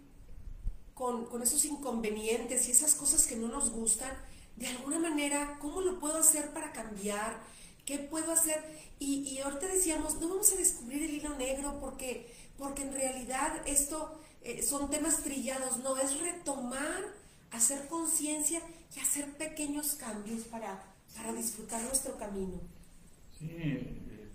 con, 0.95 1.27
con 1.27 1.43
esos 1.43 1.65
inconvenientes 1.65 2.69
y 2.69 2.73
esas 2.73 2.95
cosas 2.95 3.27
que 3.27 3.37
no 3.37 3.49
nos 3.49 3.71
gustan, 3.71 4.11
de 4.57 4.67
alguna 4.67 4.99
manera, 4.99 5.57
¿cómo 5.61 5.81
lo 5.81 6.01
puedo 6.01 6.19
hacer 6.19 6.53
para 6.53 6.73
cambiar? 6.73 7.39
¿Qué 7.89 7.97
puedo 7.97 8.33
hacer? 8.33 8.63
Y, 8.99 9.21
y 9.21 9.39
ahorita 9.39 9.67
decíamos, 9.67 10.21
no 10.21 10.29
vamos 10.29 10.53
a 10.53 10.57
descubrir 10.57 11.05
el 11.05 11.15
hilo 11.15 11.35
negro 11.39 11.79
porque, 11.81 12.31
porque 12.59 12.83
en 12.83 12.93
realidad 12.93 13.63
esto 13.65 14.21
eh, 14.43 14.63
son 14.63 14.91
temas 14.91 15.23
trillados, 15.23 15.79
no, 15.79 15.97
es 15.97 16.21
retomar, 16.21 17.03
hacer 17.51 17.89
conciencia 17.89 18.61
y 18.95 19.01
hacer 19.01 19.33
pequeños 19.39 19.95
cambios 19.95 20.43
para, 20.49 20.85
para 21.17 21.33
disfrutar 21.33 21.83
nuestro 21.85 22.19
camino. 22.19 22.61
Sí, 23.39 23.49
eh, 23.59 24.29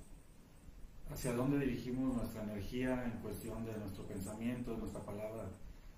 hacia 1.12 1.34
dónde 1.34 1.60
dirigimos 1.60 2.16
nuestra 2.16 2.42
energía 2.42 3.04
en 3.06 3.22
cuestión 3.22 3.64
de 3.68 3.78
nuestro 3.78 4.08
pensamiento, 4.08 4.72
de 4.72 4.78
nuestra 4.78 5.06
palabra. 5.06 5.48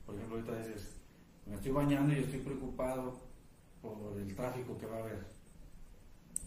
Por 0.05 0.15
ejemplo, 0.15 0.39
ahorita 0.39 0.57
dices, 0.57 0.89
me 1.45 1.55
estoy 1.55 1.71
bañando 1.71 2.13
y 2.13 2.17
estoy 2.19 2.39
preocupado 2.39 3.21
por 3.81 4.19
el 4.19 4.35
tráfico 4.35 4.77
que 4.77 4.87
va 4.87 4.97
a 4.97 5.03
haber. 5.03 5.34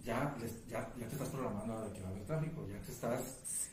Ya, 0.04 0.34
les- 0.40 0.66
ya, 0.68 0.88
ya 0.98 1.06
te 1.06 1.12
estás 1.14 1.28
programando 1.28 1.74
a 1.78 1.92
que 1.92 2.00
va 2.02 2.08
a 2.08 2.10
haber 2.12 2.24
tráfico, 2.24 2.66
ya 2.66 2.80
te 2.80 2.92
estás, 2.92 3.20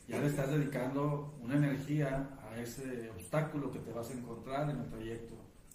ya 0.06 0.18
le 0.20 0.26
estás 0.26 0.50
dedicando 0.50 1.34
una 1.40 1.56
energía 1.56 2.28
a 2.42 2.58
ese 2.60 3.10
obstáculo 3.10 3.72
que 3.72 3.78
te 3.78 3.92
vas 3.92 4.10
a 4.10 4.12
encontrar 4.12 4.68
en 4.70 4.78
el 4.80 4.88
trayecto 4.90 5.34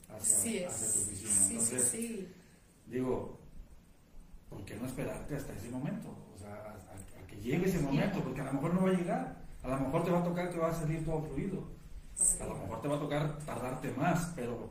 hacia, 0.10 0.68
hacia 0.70 0.94
tu 0.94 1.00
oficina. 1.02 1.32
Sí, 1.32 1.52
Entonces, 1.54 1.88
sí. 1.90 2.34
digo, 2.86 3.40
¿por 4.50 4.64
qué 4.66 4.76
no 4.76 4.86
esperarte 4.86 5.36
hasta 5.36 5.54
ese 5.54 5.70
momento? 5.70 6.10
O 6.36 6.38
sea, 6.38 6.54
a, 6.54 6.70
a- 6.70 7.24
a 7.24 7.28
que 7.28 7.38
llegue 7.38 7.68
ese 7.68 7.80
momento, 7.80 8.20
porque 8.24 8.42
a 8.42 8.46
lo 8.46 8.54
mejor 8.54 8.74
no 8.74 8.84
va 8.84 8.90
a 8.90 8.94
llegar. 8.94 9.42
A 9.64 9.68
lo 9.70 9.80
mejor 9.80 10.04
te 10.04 10.12
va 10.12 10.20
a 10.20 10.24
tocar 10.24 10.50
que 10.52 10.60
va 10.60 10.70
a 10.70 10.74
salir 10.76 11.04
todo 11.06 11.22
fluido. 11.24 11.64
A 12.40 12.46
lo 12.46 12.56
mejor 12.56 12.82
te 12.82 12.88
va 12.88 12.96
a 12.98 13.00
tocar 13.00 13.38
tardarte 13.46 13.92
más, 13.94 14.32
pero 14.36 14.70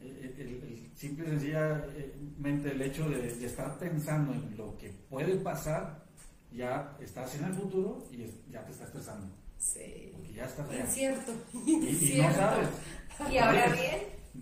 el, 0.00 0.40
el 0.40 0.90
simple 0.96 1.26
y 1.26 1.30
sencillamente 1.30 2.70
el 2.70 2.82
hecho 2.82 3.08
de, 3.08 3.34
de 3.34 3.46
estar 3.46 3.78
pensando 3.78 4.32
en 4.32 4.56
lo 4.56 4.76
que 4.78 4.90
puede 5.08 5.36
pasar, 5.36 6.04
ya 6.52 6.96
estás 7.00 7.34
en 7.36 7.44
el 7.44 7.54
futuro 7.54 8.06
y 8.10 8.24
es- 8.24 8.46
ya 8.50 8.64
te 8.64 8.72
estás 8.72 8.88
estresando. 8.88 9.26
Sí. 9.58 10.10
Porque 10.12 10.32
ya 10.32 10.44
estás 10.46 10.68
allá. 10.68 10.80
Incierto. 10.80 11.32
Y, 11.66 11.72
y 12.16 12.22
no 12.22 12.32
sabes. 12.34 12.68
Y 13.30 13.36
ahora 13.38 13.66
bien, 13.68 14.00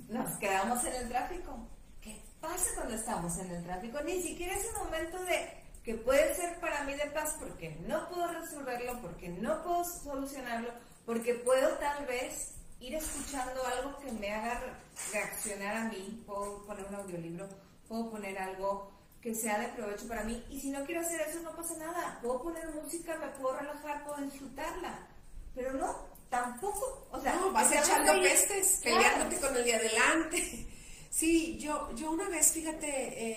nos 0.08 0.36
quedamos 0.38 0.84
en 0.84 0.94
el 0.94 1.08
tráfico. 1.08 1.68
¿Qué 2.00 2.22
pasa 2.40 2.70
cuando 2.76 2.94
estamos 2.94 3.36
en 3.38 3.50
el 3.50 3.64
tráfico? 3.64 3.98
Ni 4.04 4.22
siquiera 4.22 4.54
es 4.54 4.66
un 4.72 4.84
momento 4.84 5.18
de 5.24 5.48
que 5.82 5.94
puede 5.96 6.34
ser 6.34 6.60
para 6.60 6.84
mí 6.84 6.92
de 6.94 7.10
paz 7.10 7.34
porque 7.40 7.76
no 7.86 8.08
puedo 8.08 8.28
resolverlo, 8.32 9.00
porque 9.00 9.28
no 9.30 9.62
puedo 9.62 9.84
solucionarlo, 9.84 10.68
porque 11.04 11.34
puedo 11.34 11.68
tal 11.78 12.06
vez 12.06 12.54
ir 12.80 12.94
escuchando 12.94 13.60
algo 13.66 13.98
que 14.00 14.12
me 14.12 14.32
haga 14.32 14.60
re- 14.60 14.72
reaccionar 15.12 15.76
a 15.76 15.84
mí. 15.84 16.22
Puedo 16.26 16.62
poner 16.64 16.84
un 16.86 16.94
audiolibro, 16.94 17.48
puedo 17.88 18.10
poner 18.10 18.38
algo 18.38 18.90
que 19.20 19.34
sea 19.34 19.58
de 19.58 19.68
provecho 19.68 20.06
para 20.06 20.24
mí. 20.24 20.44
Y 20.50 20.60
si 20.60 20.70
no 20.70 20.84
quiero 20.84 21.00
hacer 21.00 21.20
eso, 21.22 21.40
no 21.40 21.54
pasa 21.56 21.76
nada. 21.78 22.18
Puedo 22.22 22.42
poner 22.42 22.68
música, 22.74 23.16
me 23.18 23.26
puedo 23.40 23.56
relajar, 23.58 24.04
puedo 24.04 24.18
disfrutarla. 24.22 25.06
Pero 25.54 25.72
no, 25.72 25.96
tampoco. 26.30 27.08
O 27.10 27.20
sea, 27.20 27.34
no, 27.36 27.50
vas 27.52 27.72
echando 27.72 28.12
ahí- 28.12 28.22
pestes, 28.22 28.78
Claro. 28.82 28.96
peleándote 28.98 29.40
con 29.40 29.56
el 29.56 29.64
de 29.64 29.74
adelante. 29.74 30.66
Sí, 31.10 31.58
yo, 31.58 31.90
yo 31.96 32.10
una 32.12 32.28
vez, 32.28 32.52
fíjate, 32.52 32.86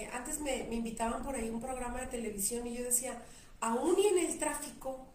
eh, 0.04 0.10
antes 0.14 0.40
me, 0.42 0.66
me 0.66 0.76
invitaban 0.76 1.24
por 1.24 1.34
ahí 1.36 1.50
un 1.50 1.62
programa 1.62 2.02
de 2.02 2.08
televisión 2.08 2.68
y 2.68 2.76
yo 2.78 2.84
decía, 2.84 3.24
aún 3.62 3.98
y 3.98 4.08
en 4.08 4.18
el 4.28 4.38
tráfico, 4.38 5.08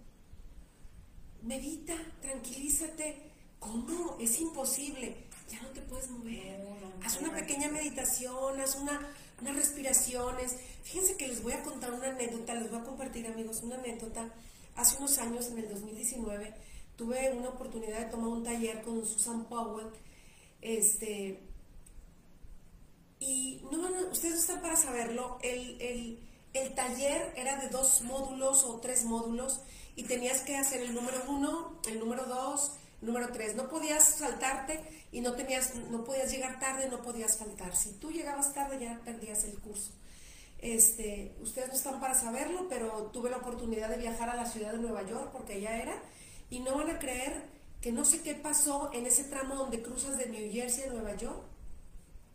medita, 1.42 1.95
tranquilízate. 2.23 3.25
¿Cómo? 3.66 4.16
Es 4.20 4.40
imposible. 4.40 5.16
Ya 5.50 5.61
no 5.62 5.68
te 5.68 5.80
puedes 5.82 6.11
mover. 6.11 6.58
No, 6.61 6.70
no, 6.80 6.92
haz 7.04 7.14
no, 7.14 7.28
una 7.28 7.32
no. 7.32 7.38
pequeña 7.38 7.68
meditación, 7.68 8.61
haz 8.61 8.76
una, 8.76 9.00
unas 9.40 9.56
respiraciones. 9.56 10.56
Fíjense 10.82 11.16
que 11.16 11.28
les 11.28 11.42
voy 11.42 11.52
a 11.52 11.62
contar 11.62 11.92
una 11.92 12.08
anécdota, 12.08 12.54
les 12.54 12.70
voy 12.70 12.80
a 12.80 12.85
compartir 12.85 13.26
amigos 13.26 13.62
una 13.62 13.76
anécdota. 13.76 14.28
Hace 14.75 14.99
unos 14.99 15.18
años, 15.18 15.46
en 15.46 15.58
el 15.58 15.68
2019, 15.68 16.54
tuve 16.96 17.32
una 17.32 17.49
oportunidad 17.49 18.00
de 18.00 18.11
tomar 18.11 18.28
un 18.28 18.44
taller 18.44 18.82
con 18.82 19.06
Susan 19.06 19.44
Powell. 19.46 19.88
Este, 20.61 21.40
y 23.20 23.62
no, 23.70 23.87
saberlo, 24.76 25.38
el, 25.42 25.80
el, 25.80 26.18
el 26.52 26.75
taller 26.75 27.32
era 27.37 27.56
de 27.56 27.68
dos 27.68 28.02
módulos 28.02 28.64
o 28.64 28.78
tres 28.80 29.04
módulos 29.04 29.61
y 29.94 30.04
tenías 30.04 30.42
que 30.42 30.56
hacer 30.56 30.82
el 30.82 30.94
número 30.94 31.23
uno, 31.28 31.80
el 31.88 31.99
número 31.99 32.25
dos, 32.25 32.73
número 33.00 33.28
tres. 33.32 33.54
No 33.54 33.68
podías 33.68 34.04
saltarte 34.04 34.80
y 35.12 35.20
no, 35.20 35.34
tenías, 35.34 35.74
no 35.90 36.04
podías 36.04 36.30
llegar 36.30 36.58
tarde, 36.58 36.88
no 36.88 37.02
podías 37.02 37.38
faltar. 37.38 37.74
Si 37.76 37.92
tú 37.92 38.10
llegabas 38.10 38.54
tarde 38.54 38.78
ya 38.80 39.00
perdías 39.04 39.44
el 39.44 39.58
curso. 39.58 39.92
Este, 40.58 41.36
ustedes 41.40 41.68
no 41.68 41.74
están 41.74 42.00
para 42.00 42.14
saberlo, 42.14 42.68
pero 42.68 43.10
tuve 43.12 43.30
la 43.30 43.36
oportunidad 43.36 43.90
de 43.90 43.98
viajar 43.98 44.30
a 44.30 44.36
la 44.36 44.46
ciudad 44.46 44.72
de 44.72 44.78
Nueva 44.78 45.02
York 45.02 45.30
porque 45.32 45.54
allá 45.54 45.76
era 45.82 46.02
y 46.48 46.60
no 46.60 46.74
van 46.74 46.90
a 46.90 46.98
creer 46.98 47.44
que 47.80 47.92
no 47.92 48.04
sé 48.04 48.22
qué 48.22 48.34
pasó 48.34 48.90
en 48.92 49.06
ese 49.06 49.24
tramo 49.24 49.54
donde 49.54 49.82
cruzas 49.82 50.16
de 50.16 50.26
New 50.26 50.50
Jersey 50.50 50.84
a 50.84 50.92
Nueva 50.92 51.14
York 51.14 51.42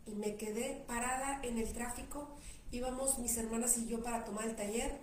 y 0.06 0.14
me 0.14 0.36
quedé 0.36 0.84
parada 0.86 1.40
en 1.42 1.58
el 1.58 1.72
tráfico. 1.72 2.36
Íbamos 2.70 3.18
mis 3.18 3.36
hermanas 3.36 3.76
y 3.76 3.86
yo 3.86 4.02
para 4.02 4.24
tomar 4.24 4.46
el 4.46 4.56
taller 4.56 4.98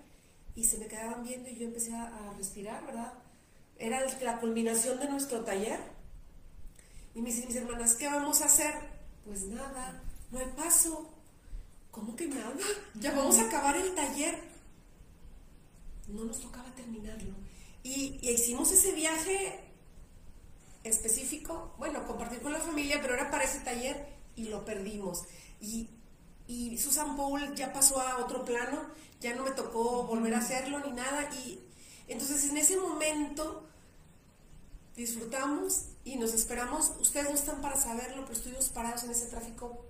y 0.56 0.64
se 0.64 0.78
me 0.78 0.88
quedaban 0.88 1.24
viendo 1.24 1.50
y 1.50 1.56
yo 1.56 1.66
empecé 1.66 1.94
a, 1.94 2.08
a 2.08 2.34
respirar, 2.34 2.86
¿verdad? 2.86 3.14
Era 3.80 4.06
la 4.22 4.40
culminación 4.40 5.00
de 5.00 5.10
nuestro 5.10 5.46
taller. 5.46 5.80
Y 7.16 7.22
dicen 7.22 7.48
mis 7.48 7.56
hermanas, 7.56 7.96
¿qué 7.96 8.08
vamos 8.08 8.42
a 8.42 8.46
hacer? 8.46 8.74
Pues 9.26 9.46
nada, 9.46 10.04
no 10.32 10.40
hay 10.40 10.48
paso. 10.56 11.10
¿Cómo 11.90 12.16
que 12.16 12.28
nada? 12.28 12.54
Ya 13.00 13.14
vamos 13.14 13.40
a 13.40 13.46
acabar 13.46 13.78
el 13.78 13.96
taller. 13.96 14.38
No 16.08 16.26
nos 16.26 16.40
tocaba 16.42 16.70
terminarlo. 16.76 17.34
Y, 17.84 18.20
y 18.22 18.32
hicimos 18.32 18.72
ese 18.72 18.92
viaje 18.92 19.60
específico, 20.84 21.74
bueno, 21.78 22.06
compartir 22.06 22.42
con 22.42 22.54
la 22.54 22.60
familia, 22.60 23.00
pero 23.02 23.14
era 23.14 23.32
para 23.32 23.44
ese 23.46 23.60
taller 23.60 24.08
y 24.36 24.46
lo 24.46 24.66
perdimos. 24.66 25.24
Y, 25.62 25.90
y 26.48 26.78
Susan 26.78 27.16
Paul 27.16 27.56
ya 27.56 27.72
pasó 27.72 28.00
a 28.02 28.18
otro 28.18 28.44
plano, 28.44 28.82
ya 29.22 29.36
no 29.36 29.44
me 29.44 29.52
tocó 29.52 30.04
volver 30.04 30.34
a 30.36 30.40
hacerlo 30.40 30.80
ni 30.80 30.92
nada. 30.92 31.30
Y 31.46 31.60
entonces 32.08 32.50
en 32.50 32.58
ese 32.58 32.78
momento 32.78 33.69
disfrutamos 35.00 35.86
y 36.04 36.18
nos 36.18 36.34
esperamos. 36.34 36.92
Ustedes 37.00 37.30
no 37.30 37.36
están 37.36 37.62
para 37.62 37.80
saberlo, 37.80 38.24
pero 38.24 38.34
estuvimos 38.34 38.70
parados 38.70 39.04
en 39.06 39.12
ese 39.12 39.28
tráfico 39.28 39.86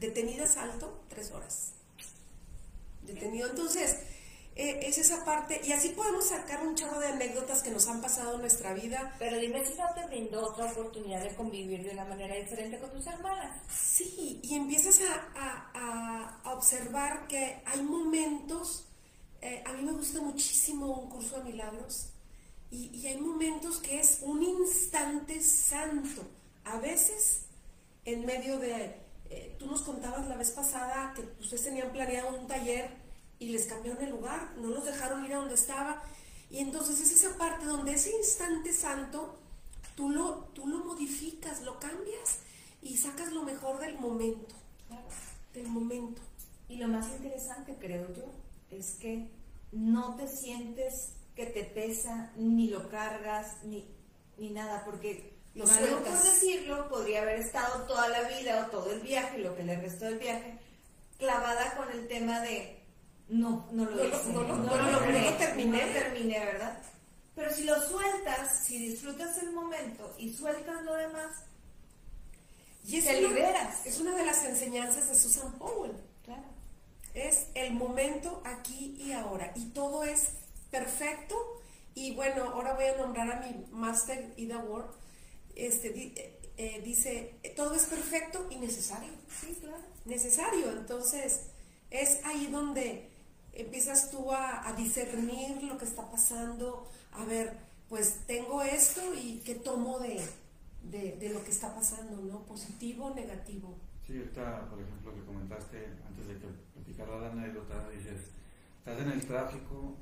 detenidas 0.00 0.56
alto 0.56 1.00
tres 1.08 1.30
horas. 1.30 1.72
Detenido. 3.02 3.50
Entonces, 3.50 3.98
eh, 4.56 4.80
es 4.82 4.98
esa 4.98 5.24
parte, 5.24 5.60
y 5.64 5.72
así 5.72 5.90
podemos 5.90 6.28
sacar 6.28 6.66
un 6.66 6.74
chorro 6.74 6.98
de 6.98 7.08
anécdotas 7.08 7.62
que 7.62 7.70
nos 7.70 7.86
han 7.88 8.00
pasado 8.00 8.36
en 8.36 8.40
nuestra 8.40 8.72
vida. 8.72 9.14
Pero 9.18 9.36
dime 9.38 9.66
si 9.66 9.74
no 9.74 9.84
te 9.94 10.06
brindó 10.06 10.46
otra 10.46 10.64
oportunidad 10.72 11.22
de 11.22 11.34
convivir 11.34 11.84
de 11.84 11.90
una 11.90 12.06
manera 12.06 12.34
diferente 12.34 12.78
con 12.78 12.90
tus 12.90 13.06
hermanas. 13.06 13.60
Sí, 13.70 14.40
y 14.42 14.54
empiezas 14.54 15.00
a, 15.02 15.68
a, 15.74 16.40
a 16.42 16.54
observar 16.54 17.26
que 17.28 17.62
hay 17.66 17.82
momentos, 17.82 18.86
eh, 19.42 19.62
a 19.66 19.72
mí 19.74 19.82
me 19.82 19.92
gusta 19.92 20.20
muchísimo 20.22 20.86
un 21.00 21.10
curso 21.10 21.36
de 21.38 21.44
milagros, 21.44 22.13
y, 22.74 23.06
hay 23.06 23.18
momentos 23.18 23.78
que 23.78 24.00
es 24.00 24.18
un 24.22 24.42
instante 24.42 25.40
santo. 25.42 26.22
A 26.64 26.78
veces, 26.78 27.42
en 28.04 28.26
medio 28.26 28.58
de, 28.58 28.96
eh, 29.30 29.54
tú 29.58 29.66
nos 29.66 29.82
contabas 29.82 30.26
la 30.28 30.36
vez 30.36 30.50
pasada 30.50 31.12
que 31.14 31.22
ustedes 31.40 31.64
tenían 31.64 31.92
planeado 31.92 32.36
un 32.36 32.48
taller 32.48 32.90
y 33.38 33.50
les 33.50 33.66
cambiaron 33.66 34.02
el 34.02 34.10
lugar, 34.10 34.54
no 34.56 34.68
los 34.68 34.84
dejaron 34.84 35.24
ir 35.24 35.34
a 35.34 35.38
donde 35.38 35.54
estaba. 35.54 36.02
Y 36.50 36.58
entonces 36.58 37.00
es 37.00 37.12
esa 37.12 37.36
parte 37.38 37.64
donde 37.64 37.94
ese 37.94 38.10
instante 38.16 38.72
santo, 38.72 39.36
tú 39.94 40.10
lo, 40.10 40.48
tú 40.54 40.66
lo 40.66 40.84
modificas, 40.84 41.62
lo 41.62 41.78
cambias 41.78 42.38
y 42.82 42.96
sacas 42.96 43.32
lo 43.32 43.42
mejor 43.42 43.78
del 43.78 43.98
momento. 43.98 44.54
Del 45.52 45.68
momento. 45.68 46.20
Y 46.68 46.76
lo 46.76 46.88
más 46.88 47.08
interesante, 47.10 47.76
creo 47.78 48.08
yo, 48.14 48.24
es 48.70 48.94
que 48.94 49.28
no 49.70 50.16
te 50.16 50.26
sientes 50.26 51.12
que 51.34 51.46
te 51.46 51.64
pesa, 51.64 52.30
ni 52.36 52.68
lo 52.68 52.88
cargas, 52.88 53.62
ni, 53.64 53.88
ni 54.38 54.50
nada, 54.50 54.84
porque 54.84 55.32
Lo 55.54 55.66
Malo 55.66 56.02
por 56.02 56.12
decirlo, 56.12 56.88
podría 56.88 57.22
haber 57.22 57.40
estado 57.40 57.84
toda 57.86 58.08
la 58.08 58.22
vida 58.28 58.66
o 58.66 58.70
todo 58.70 58.92
el 58.92 59.00
viaje, 59.00 59.38
lo 59.38 59.54
que 59.56 59.62
le 59.64 59.76
restó 59.80 60.04
del 60.06 60.18
viaje, 60.18 60.58
clavada 61.18 61.76
con 61.76 61.90
el 61.90 62.06
tema 62.08 62.40
de 62.40 62.80
no, 63.28 63.66
no 63.72 63.84
lo 63.84 64.04
hice, 64.04 64.32
no 64.32 64.42
no 64.42 64.56
no 64.56 64.76
no 64.76 64.98
terminé. 65.38 65.86
terminé, 65.92 66.38
¿verdad? 66.40 66.78
Pero 67.34 67.52
si 67.52 67.64
lo 67.64 67.80
sueltas, 67.88 68.64
si 68.64 68.78
disfrutas 68.78 69.38
el 69.38 69.52
momento 69.52 70.14
y 70.18 70.32
sueltas 70.32 70.82
lo 70.84 70.94
demás, 70.94 71.32
Y 72.86 73.00
Te 73.00 73.20
liberas. 73.22 73.86
Es 73.86 73.98
una 73.98 74.14
de 74.14 74.26
las 74.26 74.44
enseñanzas 74.44 75.08
de 75.08 75.14
Susan 75.14 75.52
Powell. 75.58 75.92
claro. 76.24 76.44
Es 77.14 77.46
el 77.54 77.72
momento 77.72 78.42
aquí 78.44 78.96
y 78.98 79.12
ahora. 79.12 79.52
Y 79.54 79.70
todo 79.70 80.04
es 80.04 80.28
perfecto. 80.74 81.36
Y 81.94 82.14
bueno, 82.16 82.44
ahora 82.50 82.74
voy 82.74 82.86
a 82.86 82.96
nombrar 82.96 83.30
a 83.30 83.40
mi 83.40 83.64
Master 83.70 84.34
Ida 84.36 84.58
Ward. 84.58 84.90
Este, 85.54 85.88
eh, 85.88 86.40
eh, 86.56 86.82
dice, 86.84 87.38
todo 87.54 87.74
es 87.74 87.84
perfecto 87.84 88.46
y 88.50 88.56
necesario. 88.56 89.12
Sí, 89.40 89.56
claro. 89.60 89.84
Necesario. 90.04 90.72
Entonces, 90.72 91.46
es 91.90 92.24
ahí 92.24 92.48
donde 92.48 93.08
empiezas 93.52 94.10
tú 94.10 94.32
a, 94.32 94.74
discernir 94.76 95.62
lo 95.62 95.78
que 95.78 95.84
está 95.84 96.10
pasando. 96.10 96.88
A 97.12 97.24
ver, 97.24 97.56
pues 97.88 98.26
tengo 98.26 98.62
esto 98.62 99.14
y 99.14 99.40
qué 99.44 99.54
tomo 99.54 100.00
de, 100.00 100.20
de, 100.82 101.12
de 101.12 101.28
lo 101.28 101.44
que 101.44 101.52
está 101.52 101.72
pasando, 101.72 102.16
¿no? 102.16 102.40
Positivo 102.46 103.06
o 103.06 103.14
negativo. 103.14 103.76
Sí, 104.04 104.18
ahorita, 104.18 104.68
por 104.68 104.80
ejemplo, 104.80 105.14
que 105.14 105.24
comentaste 105.24 105.86
antes 106.08 106.26
de 106.26 106.34
que 106.34 106.46
platicara 106.74 107.20
la 107.20 107.30
anécdota, 107.30 107.88
dices, 107.90 108.20
estás 108.78 109.00
en 109.00 109.12
el 109.12 109.24
tráfico 109.24 109.96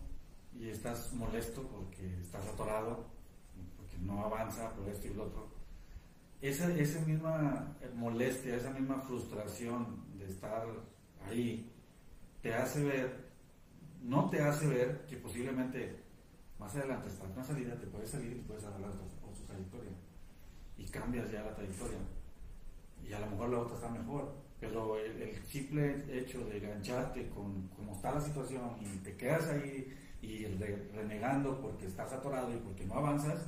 y 0.58 0.68
estás 0.68 1.12
molesto 1.12 1.62
porque 1.68 2.20
estás 2.20 2.46
atorado, 2.46 3.06
porque 3.76 3.98
no 3.98 4.24
avanza 4.24 4.70
por 4.74 4.88
esto 4.88 5.08
y 5.08 5.14
lo 5.14 5.24
otro. 5.24 5.48
Esa, 6.40 6.74
esa 6.76 7.00
misma 7.02 7.76
molestia, 7.94 8.56
esa 8.56 8.70
misma 8.70 9.00
frustración 9.00 10.04
de 10.18 10.26
estar 10.26 10.66
ahí, 11.28 11.70
te 12.40 12.54
hace 12.54 12.82
ver, 12.82 13.30
no 14.02 14.28
te 14.28 14.42
hace 14.42 14.66
ver 14.66 15.06
que 15.06 15.16
posiblemente 15.16 16.02
más 16.58 16.74
adelante, 16.76 17.08
hasta 17.08 17.24
una 17.24 17.44
salida, 17.44 17.78
te 17.78 17.86
puedes 17.86 18.10
salir 18.10 18.32
y 18.32 18.34
te 18.36 18.42
puedes 18.42 18.64
agarrar 18.64 18.90
otra, 18.90 19.06
otra 19.28 19.46
trayectoria. 19.46 19.92
Y 20.76 20.84
cambias 20.86 21.30
ya 21.30 21.42
la 21.42 21.54
trayectoria 21.54 21.98
y 23.08 23.12
a 23.12 23.20
lo 23.20 23.26
mejor 23.26 23.50
la 23.50 23.58
otra 23.58 23.74
está 23.76 23.88
mejor, 23.88 24.32
pero 24.60 24.98
el, 24.98 25.22
el 25.22 25.42
simple 25.44 26.04
hecho 26.10 26.44
de 26.46 26.58
engancharte 26.58 27.28
con 27.30 27.68
cómo 27.68 27.92
está 27.94 28.14
la 28.14 28.20
situación 28.20 28.76
y 28.80 28.98
te 28.98 29.16
quedas 29.16 29.48
ahí 29.48 29.92
y 30.22 30.46
re- 30.46 30.88
renegando 30.94 31.60
porque 31.60 31.86
estás 31.86 32.12
atorado 32.12 32.50
y 32.54 32.56
porque 32.58 32.86
no 32.86 32.94
avanzas, 32.94 33.42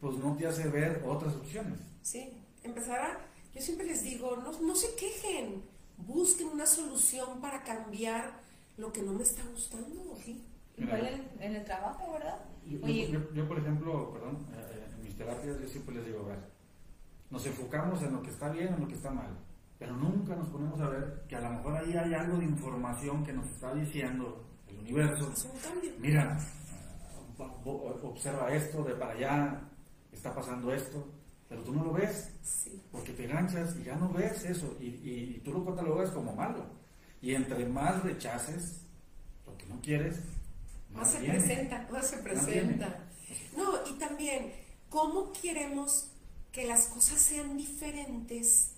pues 0.00 0.16
no 0.18 0.36
te 0.36 0.46
hace 0.46 0.68
ver 0.68 1.02
otras 1.04 1.34
opciones. 1.34 1.80
Sí, 2.02 2.32
empezar 2.62 3.00
a, 3.00 3.18
yo 3.54 3.60
siempre 3.60 3.86
les 3.86 4.04
digo, 4.04 4.36
no, 4.36 4.52
no 4.60 4.76
se 4.76 4.94
quejen, 4.94 5.62
busquen 5.96 6.48
una 6.48 6.66
solución 6.66 7.40
para 7.40 7.62
cambiar 7.64 8.40
lo 8.76 8.92
que 8.92 9.02
no 9.02 9.12
me 9.14 9.22
está 9.24 9.42
gustando. 9.52 10.14
Sí. 10.24 10.44
Igual 10.76 11.06
en, 11.08 11.28
en 11.42 11.56
el 11.56 11.64
trabajo, 11.64 12.12
¿verdad? 12.12 12.38
Yo, 12.64 12.78
yo- 12.78 12.84
Oye, 12.84 13.10
yo- 13.10 13.32
yo, 13.34 13.48
por 13.48 13.58
ejemplo, 13.58 14.12
perdón, 14.12 14.46
eh, 14.54 14.86
en 14.94 15.02
mis 15.02 15.16
terapias 15.16 15.58
yo 15.60 15.66
siempre 15.66 15.96
les 15.96 16.06
digo, 16.06 16.20
a 16.20 16.28
ver, 16.28 16.38
nos 17.30 17.44
enfocamos 17.46 18.00
en 18.02 18.12
lo 18.12 18.22
que 18.22 18.30
está 18.30 18.48
bien, 18.50 18.74
en 18.74 18.80
lo 18.80 18.86
que 18.86 18.94
está 18.94 19.10
mal, 19.10 19.36
pero 19.78 19.96
nunca 19.96 20.36
nos 20.36 20.48
ponemos 20.48 20.80
a 20.80 20.88
ver 20.88 21.24
que 21.28 21.34
a 21.34 21.40
lo 21.40 21.50
mejor 21.50 21.76
ahí 21.76 21.96
hay 21.96 22.14
algo 22.14 22.36
de 22.38 22.44
información 22.44 23.24
que 23.24 23.32
nos 23.32 23.46
está 23.48 23.74
diciendo 23.74 24.44
el 24.70 24.78
universo. 24.78 25.32
Mira, 25.98 26.38
observa 28.02 28.52
esto, 28.54 28.82
de 28.84 28.94
para 28.94 29.12
allá 29.12 29.60
está 30.12 30.34
pasando 30.34 30.72
esto, 30.72 31.06
pero 31.48 31.62
tú 31.62 31.72
no 31.74 31.84
lo 31.84 31.92
ves 31.92 32.30
Sí. 32.42 32.82
porque 32.90 33.12
te 33.12 33.24
enganchas 33.24 33.76
y 33.76 33.84
ya 33.84 33.96
no 33.96 34.12
ves 34.12 34.44
eso 34.44 34.76
y, 34.80 34.86
y- 34.86 35.34
y 35.36 35.40
tú 35.40 35.52
lo 35.52 35.64
catalogas 35.64 36.10
como 36.10 36.34
malo. 36.34 36.66
Y 37.20 37.34
entre 37.34 37.66
más 37.66 38.02
rechaces 38.02 38.80
lo 39.46 39.56
que 39.56 39.66
no 39.66 39.80
quieres, 39.80 40.16
Más 40.92 41.10
se 41.10 41.20
viene. 41.20 41.34
presenta, 41.38 41.88
más 41.90 42.06
se 42.08 42.16
presenta. 42.18 43.04
No, 43.56 43.72
y 43.90 43.98
también, 43.98 44.52
¿cómo 44.88 45.32
queremos 45.32 46.10
que 46.52 46.66
las 46.66 46.86
cosas 46.86 47.20
sean 47.20 47.56
diferentes 47.56 48.72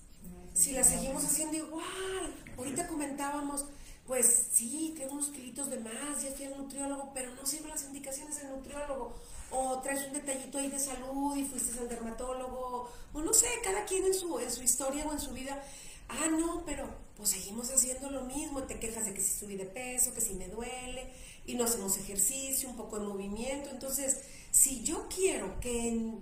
si 0.53 0.71
las 0.73 0.89
seguimos 0.89 1.23
haciendo 1.23 1.57
igual? 1.57 2.35
Ahorita 2.57 2.87
comentábamos, 2.87 3.65
pues 4.11 4.47
sí, 4.51 4.93
tengo 4.97 5.13
unos 5.13 5.29
kilitos 5.29 5.69
de 5.69 5.79
más, 5.79 6.21
ya 6.21 6.31
fui 6.31 6.43
al 6.43 6.57
nutriólogo, 6.57 7.11
pero 7.13 7.33
no 7.33 7.45
sigo 7.45 7.69
las 7.69 7.85
indicaciones 7.85 8.41
del 8.41 8.49
nutriólogo. 8.49 9.15
O 9.51 9.79
traes 9.79 10.05
un 10.05 10.11
detallito 10.11 10.57
ahí 10.57 10.69
de 10.69 10.79
salud 10.79 11.33
y 11.37 11.45
fuiste 11.45 11.79
al 11.79 11.87
dermatólogo, 11.87 12.91
o 13.13 13.21
no 13.21 13.33
sé, 13.33 13.47
cada 13.63 13.85
quien 13.85 14.03
en 14.03 14.13
su, 14.13 14.37
en 14.39 14.51
su 14.51 14.63
historia 14.63 15.05
o 15.07 15.13
en 15.13 15.19
su 15.21 15.31
vida. 15.31 15.63
Ah, 16.09 16.27
no, 16.27 16.61
pero 16.65 16.89
pues 17.15 17.29
seguimos 17.29 17.71
haciendo 17.71 18.09
lo 18.09 18.23
mismo, 18.25 18.63
te 18.63 18.81
quejas 18.81 19.05
de 19.05 19.13
que 19.13 19.21
si 19.21 19.39
subí 19.39 19.55
de 19.55 19.65
peso, 19.65 20.13
que 20.13 20.19
si 20.19 20.33
me 20.33 20.49
duele, 20.49 21.09
y 21.45 21.55
no 21.55 21.63
hacemos 21.63 21.95
ejercicio, 21.95 22.67
un 22.67 22.75
poco 22.75 22.99
de 22.99 23.05
movimiento. 23.05 23.69
Entonces, 23.69 24.23
si 24.51 24.83
yo 24.83 25.07
quiero 25.07 25.57
que 25.61 26.17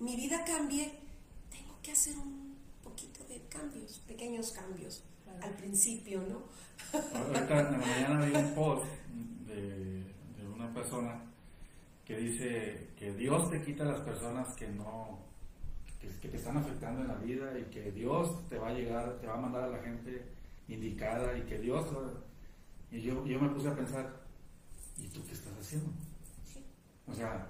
mi 0.00 0.16
vida 0.16 0.44
cambie, 0.44 0.92
tengo 1.50 1.78
que 1.82 1.92
hacer 1.92 2.14
un 2.18 2.58
poquito 2.84 3.24
de 3.24 3.40
cambios, 3.48 4.02
pequeños 4.06 4.50
cambios 4.50 5.02
al 5.42 5.52
principio, 5.54 6.22
¿no? 6.28 6.42
Ahorita 7.18 7.60
en 7.60 7.72
la 7.72 7.78
mañana 7.78 8.26
vi 8.26 8.36
un 8.36 8.54
post 8.54 8.84
de, 9.46 10.02
de 10.36 10.48
una 10.54 10.72
persona 10.72 11.22
que 12.04 12.16
dice 12.16 12.88
que 12.98 13.12
Dios 13.14 13.50
te 13.50 13.60
quita 13.62 13.82
a 13.84 13.88
las 13.92 14.00
personas 14.00 14.54
que 14.54 14.68
no 14.68 15.18
que, 16.00 16.08
que 16.20 16.28
te 16.28 16.36
están 16.36 16.56
afectando 16.58 17.02
en 17.02 17.08
la 17.08 17.14
vida 17.16 17.58
y 17.58 17.64
que 17.64 17.90
Dios 17.90 18.46
te 18.48 18.58
va 18.58 18.68
a 18.68 18.72
llegar, 18.74 19.18
te 19.20 19.26
va 19.26 19.34
a 19.34 19.40
mandar 19.40 19.64
a 19.64 19.68
la 19.68 19.78
gente 19.82 20.24
indicada 20.68 21.36
y 21.36 21.42
que 21.42 21.58
Dios 21.58 21.86
y 22.92 23.00
yo, 23.00 23.26
yo 23.26 23.40
me 23.40 23.48
puse 23.48 23.68
a 23.68 23.74
pensar 23.74 24.22
¿y 24.98 25.08
tú 25.08 25.24
qué 25.26 25.32
estás 25.32 25.52
haciendo? 25.58 25.90
Sí. 26.44 26.62
O 27.06 27.14
sea, 27.14 27.48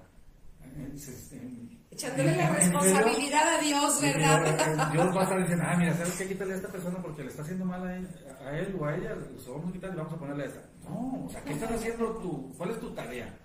en- 0.75 0.97
se- 0.97 1.35
en- 1.37 1.76
Echándole 1.89 2.35
la 2.35 2.49
responsabilidad 2.49 3.55
a 3.55 3.61
Dios, 3.61 4.01
¿verdad? 4.01 4.91
Dios 4.91 5.15
va 5.15 5.21
a 5.21 5.23
estar 5.23 5.39
diciendo, 5.39 5.63
ah, 5.67 5.75
mira, 5.77 5.97
¿sabes 5.97 6.13
qué? 6.17 6.27
Quítale 6.27 6.53
a 6.53 6.57
esta 6.57 6.67
persona 6.67 7.01
porque 7.01 7.23
le 7.23 7.29
está 7.29 7.41
haciendo 7.41 7.65
mal 7.65 7.87
a 7.87 7.95
él, 7.95 8.07
a 8.45 8.57
él 8.57 8.77
o 8.79 8.85
a 8.85 8.95
ella, 8.95 9.15
se 9.43 9.49
vamos 9.49 9.69
a 9.69 9.71
quitar 9.71 9.93
y 9.93 9.97
vamos 9.97 10.13
a 10.13 10.17
ponerle 10.17 10.43
a 10.43 10.47
esta. 10.47 10.61
No, 10.83 11.25
o 11.25 11.29
sea, 11.29 11.43
¿qué 11.43 11.53
estás 11.53 11.71
haciendo 11.71 12.17
tú? 12.17 12.53
¿Cuál 12.57 12.71
es 12.71 12.79
tu 12.79 12.93
tarea? 12.93 13.37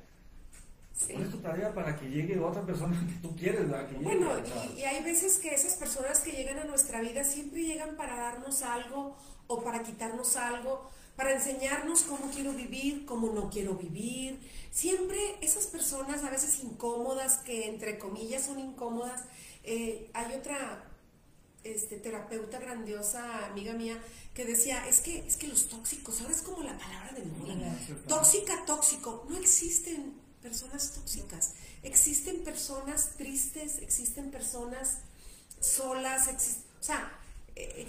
Sí. 0.93 1.13
¿Cuál 1.15 1.25
es 1.25 1.31
tu 1.31 1.39
tarea 1.39 1.75
para 1.75 1.97
que 1.97 2.11
llegue 2.11 2.39
otra 2.39 2.63
persona 2.63 2.99
que 3.01 3.27
tú 3.27 3.35
quieres, 3.37 3.71
¿verdad? 3.71 3.89
Que? 3.89 3.97
Bueno, 3.97 4.31
y 4.77 4.83
hay 4.83 5.03
veces 5.03 5.39
que 5.39 5.55
esas 5.55 5.77
personas 5.77 6.21
que 6.21 6.33
llegan 6.33 6.59
a 6.59 6.65
nuestra 6.65 7.01
vida 7.01 7.25
siempre 7.25 7.63
llegan 7.63 7.97
para 7.97 8.17
darnos 8.17 8.63
algo 8.63 9.17
o 9.47 9.63
para 9.63 9.83
quitarnos 9.83 10.37
algo, 10.37 10.91
para 11.17 11.33
enseñarnos 11.35 12.03
cómo 12.03 12.31
quiero 12.31 12.53
vivir, 12.53 13.05
cómo 13.07 13.33
no 13.33 13.51
quiero 13.51 13.75
vivir. 13.75 14.39
Siempre 14.71 15.19
esas 15.43 15.67
personas 15.67 16.25
a 16.25 16.31
veces 16.31 16.63
incómodas, 16.65 17.39
que 17.39 17.69
entre 17.69 17.99
comillas 17.99 18.47
son 18.47 18.59
incómodas, 18.59 19.23
eh, 19.65 20.11
hay 20.15 20.35
otra 20.35 20.89
este, 21.65 21.97
terapeuta 21.97 22.59
grandiosa, 22.59 23.47
amiga 23.47 23.75
mía, 23.75 24.03
que 24.35 24.45
decía, 24.45 24.87
es 24.89 25.01
que, 25.01 25.19
es 25.27 25.37
que 25.37 25.47
los 25.49 25.69
tóxicos, 25.69 26.21
ahora 26.21 26.33
es 26.35 26.43
como 26.43 26.63
la 26.63 26.77
palabra 26.79 27.13
de 27.13 27.25
moda. 27.25 27.55
Tóxica, 28.09 28.65
tóxico. 28.67 29.27
No 29.29 29.37
existen 29.37 30.15
personas 30.41 30.93
tóxicas. 30.93 31.53
Existen 31.83 32.43
personas 32.43 33.11
tristes, 33.19 33.79
existen 33.79 34.31
personas 34.31 34.99
solas, 35.61 36.27
exis- 36.29 36.63
o 36.81 36.83
sea, 36.83 37.13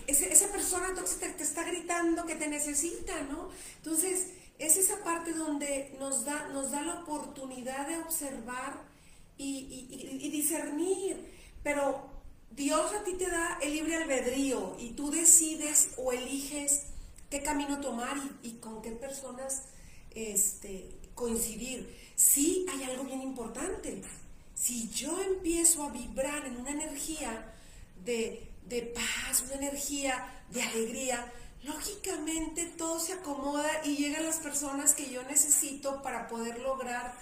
esa 0.08 0.48
persona 0.52 0.94
tóxica 0.96 1.28
te 1.36 1.44
está 1.44 1.64
gritando 1.64 2.26
que 2.26 2.36
te 2.36 2.48
necesita, 2.48 3.22
¿no? 3.24 3.50
Entonces, 3.78 4.28
es 4.60 4.78
esa 4.78 5.04
parte 5.04 5.34
donde 5.34 5.96
nos 6.00 6.26
da, 6.26 6.50
nos 6.50 6.72
da 6.72 6.82
la 6.82 7.02
oportunidad 7.02 7.88
de 7.88 7.98
observar 7.98 8.82
y, 9.38 9.88
y- 9.90 10.30
discernir, 10.30 11.18
pero 11.64 12.08
Dios 12.52 12.94
a 12.94 13.04
ti 13.04 13.14
te 13.14 13.28
da 13.30 13.58
el 13.62 13.74
libre 13.74 13.96
albedrío 13.96 14.76
y 14.80 14.92
tú 14.92 15.10
decides 15.12 15.90
o 15.98 16.12
eliges 16.12 16.84
qué 17.30 17.42
camino 17.42 17.82
tomar 17.82 18.16
y, 18.44 18.50
y 18.50 18.52
con 18.60 18.82
qué 18.82 18.92
personas 18.92 19.64
este, 20.14 20.90
coincidir. 21.16 21.90
Sí 22.16 22.66
hay 22.72 22.84
algo 22.84 23.04
bien 23.06 23.22
importante. 23.22 24.04
Si 24.54 24.90
yo 24.92 25.20
empiezo 25.22 25.84
a 25.84 25.90
vibrar 25.90 26.46
en 26.46 26.58
una 26.58 26.72
energía 26.72 27.54
de, 28.06 28.48
de 28.68 28.82
paz, 28.82 29.44
una 29.46 29.56
energía 29.56 30.44
de 30.50 30.62
alegría, 30.62 31.32
lógicamente 31.64 32.66
todo 32.78 33.00
se 33.00 33.14
acomoda 33.14 33.70
y 33.84 33.98
llegan 33.98 34.26
las 34.26 34.40
personas 34.40 34.94
que 34.94 35.10
yo 35.10 35.24
necesito 35.24 36.02
para 36.02 36.28
poder 36.28 36.60
lograr 36.60 37.14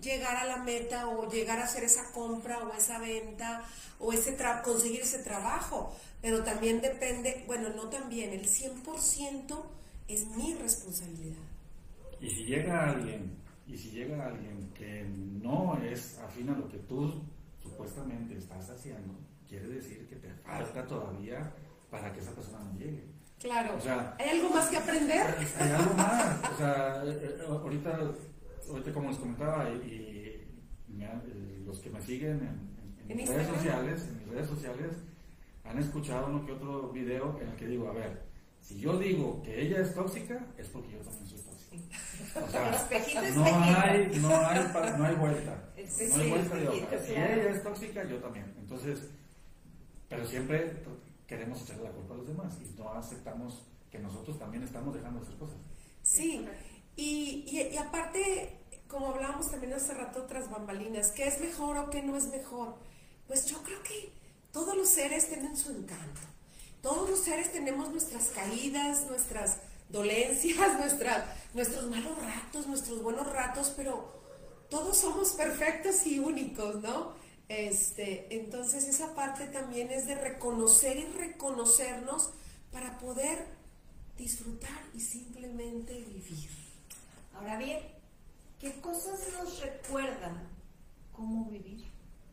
llegar 0.00 0.36
a 0.36 0.44
la 0.44 0.58
meta 0.58 1.08
o 1.08 1.30
llegar 1.30 1.58
a 1.58 1.64
hacer 1.64 1.84
esa 1.84 2.12
compra 2.12 2.58
o 2.58 2.72
esa 2.74 2.98
venta 2.98 3.64
o 3.98 4.12
ese 4.12 4.36
conseguir 4.62 5.00
ese 5.00 5.20
trabajo. 5.20 5.94
Pero 6.20 6.44
también 6.44 6.80
depende, 6.80 7.44
bueno, 7.46 7.70
no 7.70 7.88
también, 7.88 8.32
el 8.32 8.46
100% 8.46 9.62
es 10.08 10.26
mi 10.26 10.54
responsabilidad. 10.54 11.42
Y 12.20 12.30
si 12.30 12.44
llega 12.44 12.90
alguien, 12.90 13.36
y 13.66 13.76
si 13.76 13.90
llega 13.90 14.26
alguien 14.26 14.70
que 14.74 15.04
no 15.04 15.78
es 15.82 16.18
afín 16.18 16.50
a 16.50 16.56
lo 16.56 16.68
que 16.68 16.78
tú 16.78 17.22
supuestamente 17.62 18.36
estás 18.36 18.70
haciendo, 18.70 19.14
quiere 19.48 19.68
decir 19.68 20.06
que 20.08 20.16
te 20.16 20.30
falta 20.44 20.86
todavía 20.86 21.52
para 21.90 22.12
que 22.12 22.20
esa 22.20 22.32
persona 22.32 22.60
no 22.64 22.78
llegue. 22.78 23.04
Claro. 23.38 23.74
O 23.76 23.80
sea, 23.80 24.16
¿Hay 24.18 24.30
algo 24.30 24.50
más 24.50 24.68
que 24.68 24.76
aprender? 24.78 25.26
Hay 25.60 25.70
algo 25.70 25.94
más. 25.94 26.50
O 26.52 26.56
sea, 26.56 27.02
eh, 27.04 27.20
eh, 27.22 27.42
ahorita, 27.48 27.98
ahorita 28.70 28.92
como 28.92 29.10
les 29.10 29.18
comentaba, 29.18 29.68
y, 29.70 30.46
y 30.88 30.92
me 30.92 31.04
eh, 31.04 31.62
los 31.64 31.78
que 31.80 31.90
me 31.90 32.00
siguen 32.00 32.38
en, 32.38 32.42
en- 32.42 32.96
en 33.04 33.10
¿En 33.10 33.16
mis 33.16 33.28
redes 33.28 33.46
sociales, 33.48 34.02
en 34.08 34.16
mis 34.18 34.28
redes 34.28 34.48
sociales, 34.48 34.92
han 35.64 35.78
escuchado 35.78 36.26
uno 36.28 36.44
que 36.46 36.52
otro 36.52 36.90
video 36.90 37.38
en 37.40 37.48
el 37.48 37.56
que 37.56 37.66
digo, 37.66 37.88
a 37.88 37.92
ver, 37.92 38.22
si 38.60 38.80
yo 38.80 38.98
digo 38.98 39.42
que 39.42 39.60
ella 39.62 39.80
es 39.80 39.94
tóxica, 39.94 40.44
es 40.58 40.68
porque 40.68 40.92
yo 40.92 40.98
también 40.98 41.26
soy 41.28 41.38
tóxica. 41.40 42.42
O 42.46 42.48
sea, 42.50 42.70
Espejito, 42.74 43.20
no 43.20 43.26
espejito. 43.26 43.66
hay, 43.76 44.18
no 44.20 44.28
hay, 44.36 44.98
no 44.98 45.04
hay 45.04 45.14
vuelta. 45.14 45.62
Sí, 45.88 46.04
No 46.08 46.22
hay 46.22 46.30
vuelta 46.30 46.56
de 46.56 46.68
hoja. 46.68 46.98
Si 47.04 47.12
ella 47.12 47.50
es 47.50 47.62
tóxica, 47.62 48.04
yo 48.04 48.16
también. 48.18 48.54
Entonces, 48.58 49.08
pero 50.08 50.26
siempre 50.26 50.82
queremos 51.26 51.62
echarle 51.62 51.84
la 51.84 51.90
culpa 51.90 52.14
a 52.14 52.16
los 52.18 52.26
demás 52.26 52.54
y 52.62 52.78
no 52.78 52.90
aceptamos 52.92 53.62
que 53.90 53.98
nosotros 53.98 54.38
también 54.38 54.62
estamos 54.62 54.94
dejando 54.94 55.20
de 55.20 55.26
hacer 55.26 55.38
cosas. 55.38 55.56
Sí, 56.02 56.46
y, 56.96 57.44
y- 57.50 57.76
aparte, 57.76 58.58
como 58.88 59.08
hablábamos 59.08 59.50
también 59.50 59.72
hace 59.74 59.94
rato 59.94 60.24
tras 60.24 60.50
bambalinas, 60.50 61.10
¿qué 61.12 61.26
es 61.26 61.40
mejor 61.40 61.76
o 61.78 61.90
qué 61.90 62.02
no 62.02 62.16
es 62.16 62.26
mejor? 62.28 62.76
Pues 63.26 63.46
yo 63.46 63.62
creo 63.62 63.82
que 63.82 64.12
todos 64.52 64.76
los 64.76 64.88
seres 64.88 65.28
tienen 65.28 65.56
su 65.56 65.70
encanto. 65.70 66.20
Todos 66.82 67.10
los 67.10 67.20
seres 67.20 67.52
tenemos 67.52 67.90
nuestras 67.90 68.26
caídas, 68.28 69.06
nuestras 69.08 69.58
dolencias, 69.88 70.74
nuestras, 70.78 71.24
nuestros 71.54 71.90
malos 71.90 72.16
ratos, 72.22 72.66
nuestros 72.68 73.02
buenos 73.02 73.26
ratos, 73.32 73.72
pero 73.76 74.14
todos 74.70 74.96
somos 74.96 75.32
perfectos 75.32 76.06
y 76.06 76.18
únicos, 76.20 76.76
¿no? 76.82 77.14
Este, 77.48 78.34
entonces 78.36 78.88
esa 78.88 79.14
parte 79.14 79.46
también 79.46 79.90
es 79.90 80.06
de 80.06 80.16
reconocer 80.16 80.96
y 80.96 81.04
reconocernos 81.06 82.30
para 82.72 82.98
poder 82.98 83.46
disfrutar 84.16 84.82
y 84.94 85.00
simplemente 85.00 85.94
vivir. 85.94 86.50
Ahora 87.34 87.56
bien, 87.58 87.80
¿qué 88.58 88.80
cosas 88.80 89.20
nos 89.34 89.60
recuerdan 89.60 90.48
cómo 91.12 91.44
vivir? 91.46 91.86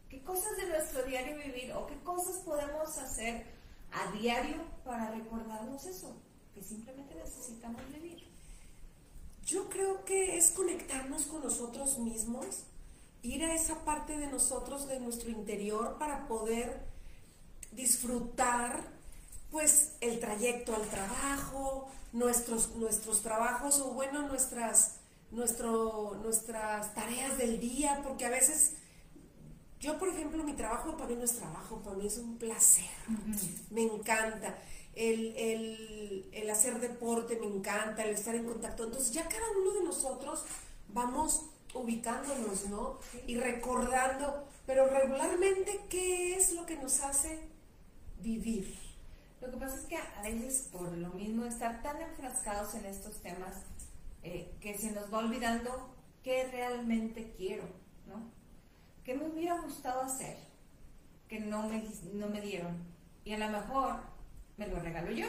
¿Qué 0.09 0.21
cosas 0.23 0.55
de 0.57 0.67
nuestro 0.67 1.03
diario 1.03 1.37
vivir 1.37 1.73
o 1.73 1.85
qué 1.87 1.97
cosas 2.03 2.37
podemos 2.43 2.97
hacer 2.97 3.45
a 3.91 4.11
diario 4.13 4.57
para 4.83 5.11
recordarnos 5.11 5.85
eso? 5.85 6.15
Que 6.53 6.63
simplemente 6.63 7.15
necesitamos 7.15 7.81
vivir. 7.91 8.23
Yo 9.45 9.69
creo 9.69 10.05
que 10.05 10.37
es 10.37 10.51
conectarnos 10.51 11.23
con 11.23 11.43
nosotros 11.43 11.97
mismos, 11.99 12.63
ir 13.23 13.43
a 13.43 13.53
esa 13.55 13.83
parte 13.85 14.17
de 14.17 14.27
nosotros, 14.27 14.87
de 14.87 14.99
nuestro 14.99 15.29
interior, 15.31 15.97
para 15.97 16.27
poder 16.27 16.85
disfrutar 17.71 18.83
pues 19.51 19.93
el 20.01 20.19
trayecto 20.19 20.75
al 20.75 20.81
trabajo, 20.89 21.87
nuestros, 22.11 22.75
nuestros 22.75 23.21
trabajos 23.21 23.79
o 23.79 23.91
bueno, 23.91 24.27
nuestras, 24.27 24.95
nuestro, 25.31 26.17
nuestras 26.23 26.93
tareas 26.95 27.37
del 27.37 27.59
día, 27.59 28.01
porque 28.03 28.25
a 28.25 28.29
veces 28.29 28.73
yo, 29.79 29.97
por 29.99 30.09
ejemplo, 30.09 30.43
mi 30.43 30.53
trabajo 30.53 30.95
para 30.97 31.09
mí 31.09 31.15
no 31.15 31.23
es 31.25 31.33
trabajo, 31.35 31.77
para 31.83 31.95
mí 31.97 32.07
es 32.07 32.17
un 32.17 32.37
placer. 32.37 32.85
Me 33.69 33.83
encanta. 33.83 34.57
El, 34.95 35.35
el- 35.35 36.29
el 36.31 36.49
hacer 36.49 36.79
deporte 36.79 37.37
me 37.39 37.47
encanta, 37.47 38.03
el 38.05 38.11
estar 38.13 38.33
en 38.35 38.45
contacto. 38.45 38.85
Entonces 38.85 39.11
ya 39.11 39.27
cada 39.27 39.43
uno 39.59 39.71
de 39.73 39.83
nosotros 39.83 40.43
vamos 40.89 41.47
ubicándonos, 41.73 42.69
¿no? 42.69 42.99
Y 43.27 43.37
recordando, 43.37 44.47
pero 44.65 44.87
regularmente, 44.87 45.81
¿qué 45.89 46.35
es 46.35 46.53
lo 46.53 46.65
que 46.65 46.77
nos 46.77 47.01
hace 47.01 47.39
vivir? 48.21 48.77
Lo 49.41 49.51
que 49.51 49.57
pasa 49.57 49.75
es 49.75 49.85
que 49.85 49.97
a 49.97 50.21
veces 50.21 50.69
por 50.71 50.91
lo 50.91 51.09
mismo 51.09 51.45
estar 51.45 51.81
tan 51.83 52.01
enfrascados 52.01 52.75
en 52.75 52.85
estos 52.85 53.21
temas, 53.21 53.55
eh, 54.23 54.55
que 54.61 54.77
se 54.77 54.91
nos 54.91 55.13
va 55.13 55.17
olvidando 55.17 55.89
qué 56.23 56.47
realmente 56.49 57.33
quiero, 57.37 57.65
¿no? 58.07 58.31
¿Qué 59.03 59.15
me 59.15 59.27
hubiera 59.27 59.59
gustado 59.59 60.01
hacer 60.01 60.37
que 61.27 61.41
no 61.41 61.67
me, 61.67 61.83
no 62.13 62.27
me 62.27 62.39
dieron? 62.39 62.77
Y 63.25 63.33
a 63.33 63.37
lo 63.37 63.49
mejor 63.49 63.99
me 64.55 64.67
lo 64.67 64.79
regalo 64.79 65.11
yo, 65.11 65.27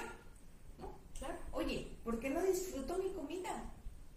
¿no? 0.79 0.97
Claro. 1.19 1.35
Oye, 1.51 1.97
¿por 2.05 2.21
qué 2.21 2.31
no 2.31 2.41
disfruto 2.41 2.99
mi 2.99 3.11
comida? 3.13 3.73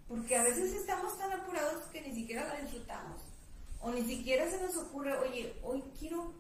Porque 0.08 0.36
a 0.36 0.44
veces 0.44 0.74
estamos 0.74 1.18
tan 1.18 1.32
apurados 1.34 1.84
que 1.92 2.02
ni 2.02 2.14
siquiera 2.14 2.48
la 2.48 2.62
disfrutamos. 2.62 3.22
O 3.82 3.92
ni 3.92 4.04
siquiera 4.06 4.50
se 4.50 4.62
nos 4.62 4.76
ocurre, 4.78 5.18
oye, 5.18 5.60
hoy 5.64 5.84
quiero, 6.00 6.34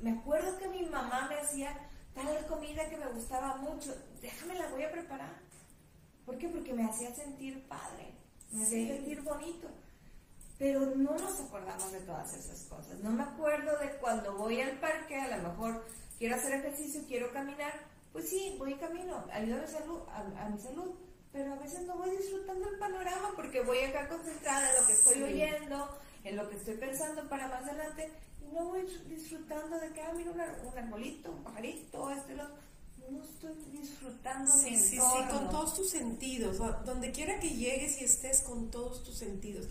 me 0.00 0.12
acuerdo 0.12 0.56
que 0.58 0.68
mi 0.68 0.82
mamá 0.88 1.26
me 1.28 1.36
hacía 1.36 1.76
tal 2.14 2.46
comida 2.46 2.88
que 2.88 2.96
me 2.96 3.08
gustaba 3.08 3.56
mucho, 3.56 3.94
déjame 4.20 4.54
la 4.54 4.68
voy 4.70 4.84
a 4.84 4.92
preparar. 4.92 5.38
¿Por 6.24 6.38
qué? 6.38 6.48
Porque 6.48 6.72
me 6.72 6.84
hacía 6.84 7.14
sentir 7.14 7.66
padre, 7.68 8.14
me 8.52 8.64
Sí. 8.64 8.82
hacía 8.84 8.96
sentir 8.96 9.22
bonito. 9.22 9.68
Pero 10.58 10.86
no 10.94 11.12
nos 11.16 11.40
acordamos 11.40 11.90
de 11.90 12.00
todas 12.00 12.34
esas 12.34 12.64
cosas. 12.64 12.98
No 13.00 13.10
me 13.10 13.22
acuerdo 13.22 13.78
de 13.78 13.96
cuando 13.96 14.36
voy 14.36 14.60
al 14.60 14.78
parque, 14.78 15.16
a 15.18 15.36
lo 15.38 15.48
mejor 15.48 15.86
quiero 16.18 16.36
hacer 16.36 16.52
ejercicio, 16.52 17.02
quiero 17.08 17.32
caminar, 17.32 17.72
pues 18.12 18.28
sí, 18.28 18.56
voy 18.58 18.74
camino, 18.74 19.24
ayuda 19.32 19.58
a 19.58 19.62
mi 19.62 19.68
salud, 19.68 20.00
a, 20.10 20.48
mi 20.50 20.58
salud, 20.60 20.94
pero 21.32 21.52
a 21.52 21.56
veces 21.56 21.82
no 21.86 21.96
voy 21.96 22.16
disfrutando 22.16 22.68
el 22.68 22.78
panorama 22.78 23.32
porque 23.36 23.62
voy 23.62 23.78
acá 23.78 24.08
concentrada 24.08 24.68
en 24.70 24.80
lo 24.80 24.86
que 24.86 24.92
estoy 24.92 25.22
oyendo, 25.22 25.98
en 26.24 26.36
lo 26.36 26.48
que 26.48 26.56
estoy 26.56 26.74
pensando 26.74 27.28
para 27.28 27.48
más 27.48 27.62
adelante, 27.62 28.10
y 28.42 28.52
no 28.54 28.64
voy 28.66 28.82
disfrutando 29.08 29.78
de 29.78 29.92
que, 29.92 30.02
ah, 30.02 30.12
mira 30.16 30.32
un 30.32 30.78
arbolito, 30.78 31.30
un 31.30 31.42
pajarito, 31.44 32.10
este, 32.10 32.34
lo 32.34 32.44
no 33.10 33.24
estoy 33.24 33.52
disfrutando 33.72 34.52
sí, 34.52 34.76
sí, 34.76 34.98
sí, 34.98 35.28
con 35.30 35.50
todos 35.50 35.74
tus 35.74 35.90
sentidos, 35.90 36.58
donde 36.84 37.10
quiera 37.10 37.40
que 37.40 37.50
llegues 37.50 38.00
y 38.00 38.04
estés 38.04 38.42
con 38.42 38.70
todos 38.70 39.02
tus 39.02 39.16
sentidos. 39.16 39.66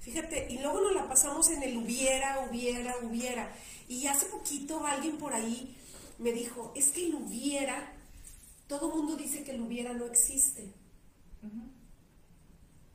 Fíjate, 0.00 0.46
y 0.50 0.58
luego 0.58 0.80
nos 0.80 0.94
la 0.94 1.08
pasamos 1.08 1.50
en 1.50 1.62
el 1.62 1.76
hubiera, 1.76 2.46
hubiera, 2.48 2.94
hubiera. 2.98 3.50
Y 3.88 4.06
hace 4.06 4.26
poquito 4.26 4.84
alguien 4.86 5.16
por 5.16 5.32
ahí 5.32 5.76
me 6.18 6.32
dijo, 6.32 6.72
es 6.76 6.90
que 6.90 7.06
el 7.06 7.14
hubiera, 7.14 7.92
todo 8.68 8.90
mundo 8.90 9.16
dice 9.16 9.44
que 9.44 9.52
el 9.52 9.62
hubiera 9.62 9.92
no 9.92 10.04
existe. 10.04 10.72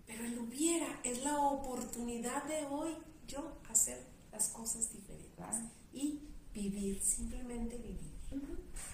Pero 0.05 0.25
el 0.25 0.39
hubiera 0.39 0.99
es 1.03 1.23
la 1.23 1.39
oportunidad 1.39 2.43
de 2.45 2.65
hoy 2.65 2.97
yo 3.27 3.59
hacer 3.69 4.05
las 4.31 4.49
cosas 4.49 4.91
diferentes 4.91 5.45
y 5.93 6.27
vivir, 6.53 7.01
simplemente 7.01 7.77
vivir. 7.77 8.13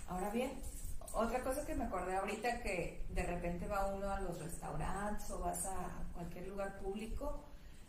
Ahora 0.07 0.29
bien, 0.29 0.61
otra 1.13 1.43
cosa 1.43 1.65
que 1.65 1.75
me 1.75 1.85
acordé 1.85 2.15
ahorita 2.15 2.61
que 2.61 3.05
de 3.09 3.23
repente 3.23 3.67
va 3.67 3.93
uno 3.93 4.09
a 4.09 4.19
los 4.19 4.37
restaurantes 4.39 5.29
o 5.31 5.39
vas 5.39 5.65
a 5.65 6.05
cualquier 6.13 6.47
lugar 6.47 6.79
público 6.79 7.45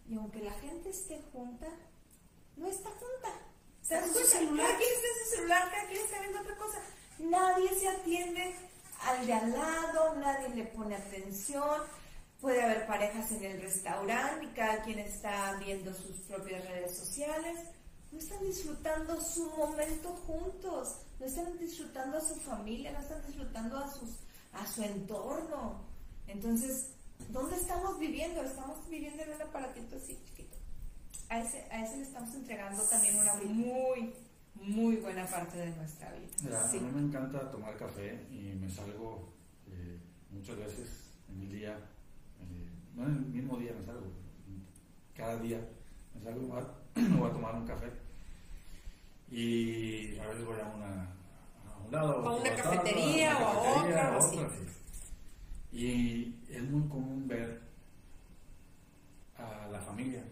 y 0.08 0.16
aunque 0.16 0.40
la 0.40 0.52
gente 0.52 0.90
esté 0.90 1.20
junta, 1.32 1.66
no 2.56 2.68
está 2.68 2.90
junta. 2.90 3.46
En 3.88 4.12
su 4.12 4.24
celular. 4.24 4.66
Cada 4.66 4.78
quien 4.78 4.90
está 4.92 5.06
en 5.06 5.24
su 5.24 5.36
celular, 5.36 5.70
cada 5.70 5.88
quien 5.88 6.04
está 6.04 6.20
viendo 6.20 6.40
otra 6.40 6.56
cosa. 6.56 6.78
Nadie 7.18 7.74
se 7.74 7.88
atiende 7.88 8.54
al 9.02 9.26
de 9.26 9.32
al 9.32 9.52
lado, 9.52 10.14
nadie 10.16 10.48
le 10.50 10.64
pone 10.64 10.94
atención. 10.94 11.82
Puede 12.40 12.62
haber 12.62 12.86
parejas 12.86 13.30
en 13.32 13.44
el 13.44 13.60
restaurante 13.60 14.46
y 14.46 14.48
cada 14.48 14.82
quien 14.82 14.98
está 14.98 15.56
viendo 15.58 15.92
sus 15.94 16.16
propias 16.28 16.64
redes 16.66 16.96
sociales. 16.96 17.58
No 18.12 18.18
están 18.18 18.44
disfrutando 18.44 19.20
su 19.20 19.50
momento 19.50 20.10
juntos, 20.26 20.96
no 21.18 21.26
están 21.26 21.58
disfrutando 21.58 22.18
a 22.18 22.20
su 22.20 22.36
familia, 22.36 22.92
no 22.92 23.00
están 23.00 23.24
disfrutando 23.26 23.78
a, 23.78 23.90
sus, 23.90 24.10
a 24.52 24.66
su 24.66 24.82
entorno. 24.82 25.82
Entonces, 26.26 26.90
¿dónde 27.30 27.56
estamos 27.56 27.98
viviendo? 27.98 28.42
Estamos 28.42 28.88
viviendo 28.88 29.22
en 29.22 29.34
un 29.34 29.42
aparatito 29.42 29.96
así 29.96 30.18
chiquito. 30.24 30.56
A 31.28 31.40
ese, 31.40 31.66
a 31.70 31.84
ese 31.84 31.96
le 31.96 32.02
estamos 32.04 32.34
entregando 32.34 32.82
también 32.84 33.16
una 33.16 33.34
muy, 33.34 34.14
muy 34.62 34.96
buena 34.96 35.26
parte 35.26 35.58
de 35.58 35.76
nuestra 35.76 36.12
vida. 36.12 36.64
A 36.64 36.72
mí 36.72 36.80
me 36.94 37.02
encanta 37.02 37.50
tomar 37.50 37.76
café 37.76 38.26
y 38.30 38.56
me 38.56 38.68
salgo 38.68 39.32
eh, 39.68 39.98
muchas 40.30 40.56
veces 40.56 41.10
en 41.28 41.42
el 41.42 41.50
día, 41.50 41.78
eh, 42.40 42.70
no 42.94 43.04
en 43.04 43.16
el 43.16 43.26
mismo 43.26 43.56
día 43.58 43.72
me 43.78 43.84
salgo, 43.84 44.06
cada 45.14 45.36
día 45.38 45.60
me 46.14 46.22
salgo, 46.22 46.46
voy 46.46 47.30
a 47.30 47.32
tomar 47.32 47.54
un 47.54 47.66
café 47.66 47.90
y 49.30 50.18
a 50.18 50.26
veces 50.28 50.44
voy 50.44 50.60
a, 50.60 50.66
una, 50.66 51.02
a 51.66 51.78
un 51.84 51.92
lado. 51.92 52.28
A 52.28 52.36
una 52.36 52.54
cafetería 52.54 53.36
o 53.38 53.44
a 53.44 53.82
otra. 53.82 54.18
Y 55.72 56.34
es 56.48 56.62
muy 56.62 56.88
común 56.88 57.26
ver 57.26 57.60
a 59.36 59.66
la 59.70 59.80
familia, 59.80 60.24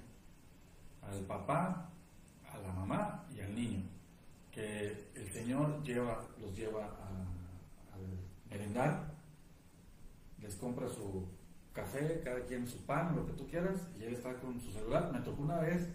al 1.02 1.20
papá, 1.26 1.90
a 2.50 2.58
la 2.58 2.72
mamá 2.72 3.24
y 3.34 3.40
al 3.40 3.54
niño, 3.54 3.82
que 4.54 5.10
el 5.16 5.28
Señor 5.32 5.82
lleva, 5.82 6.24
los 6.40 6.56
lleva 6.56 6.84
a, 6.84 7.10
merendar, 8.48 9.12
les 10.40 10.54
compra 10.54 10.88
su 10.88 11.26
café, 11.72 12.20
cada 12.22 12.44
quien 12.44 12.68
su 12.68 12.78
pan, 12.86 13.16
lo 13.16 13.26
que 13.26 13.32
tú 13.32 13.48
quieras, 13.48 13.80
y 13.98 14.04
él 14.04 14.14
está 14.14 14.32
con 14.36 14.60
su 14.60 14.70
celular. 14.70 15.10
Me 15.12 15.18
tocó 15.20 15.42
una 15.42 15.58
vez 15.58 15.88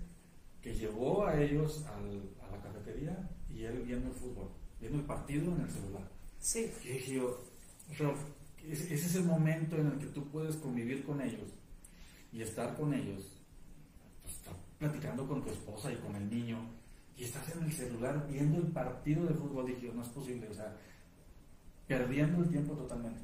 que 0.62 0.76
llevó 0.76 1.26
a 1.26 1.41
ellos 1.41 1.86
al, 1.86 2.30
a 2.45 2.52
la 2.52 2.62
cafetería 2.62 3.30
y 3.50 3.63
él 3.63 3.84
viendo 3.84 4.10
el 4.10 4.13
fútbol, 4.13 4.50
viendo 4.82 5.00
el 5.00 5.06
partido 5.06 5.56
en 5.56 5.62
el 5.62 5.69
celular. 5.69 6.04
Sí. 6.38 6.69
Y 6.84 6.88
dije 6.89 7.13
yo, 7.15 7.39
ese 8.67 8.93
es 8.93 9.15
el 9.15 9.24
momento 9.24 9.78
en 9.78 9.88
el 9.88 10.00
que 10.00 10.08
tú 10.08 10.28
puedes 10.30 10.58
convivir 10.58 11.06
con 11.06 11.22
ellos 11.22 11.50
y 12.34 12.41
estar 12.41 12.76
con 12.76 12.93
ellos, 12.93 13.39
pues, 14.22 14.36
estar 14.36 14.56
platicando 14.78 15.26
con 15.26 15.41
tu 15.43 15.50
esposa 15.50 15.93
y 15.93 15.95
con 15.95 16.13
el 16.15 16.30
niño, 16.30 16.60
y 17.20 17.26
estás 17.26 17.50
en 17.50 17.64
el 17.64 17.74
celular 17.74 18.26
viendo 18.30 18.60
el 18.60 18.68
partido 18.68 19.26
de 19.26 19.34
fútbol. 19.34 19.66
Dije 19.66 19.88
yo, 19.88 19.94
no 19.94 20.02
es 20.02 20.08
posible, 20.08 20.48
o 20.48 20.54
sea, 20.54 20.74
perdiendo 21.86 22.42
el 22.42 22.50
tiempo 22.50 22.74
totalmente. 22.74 23.22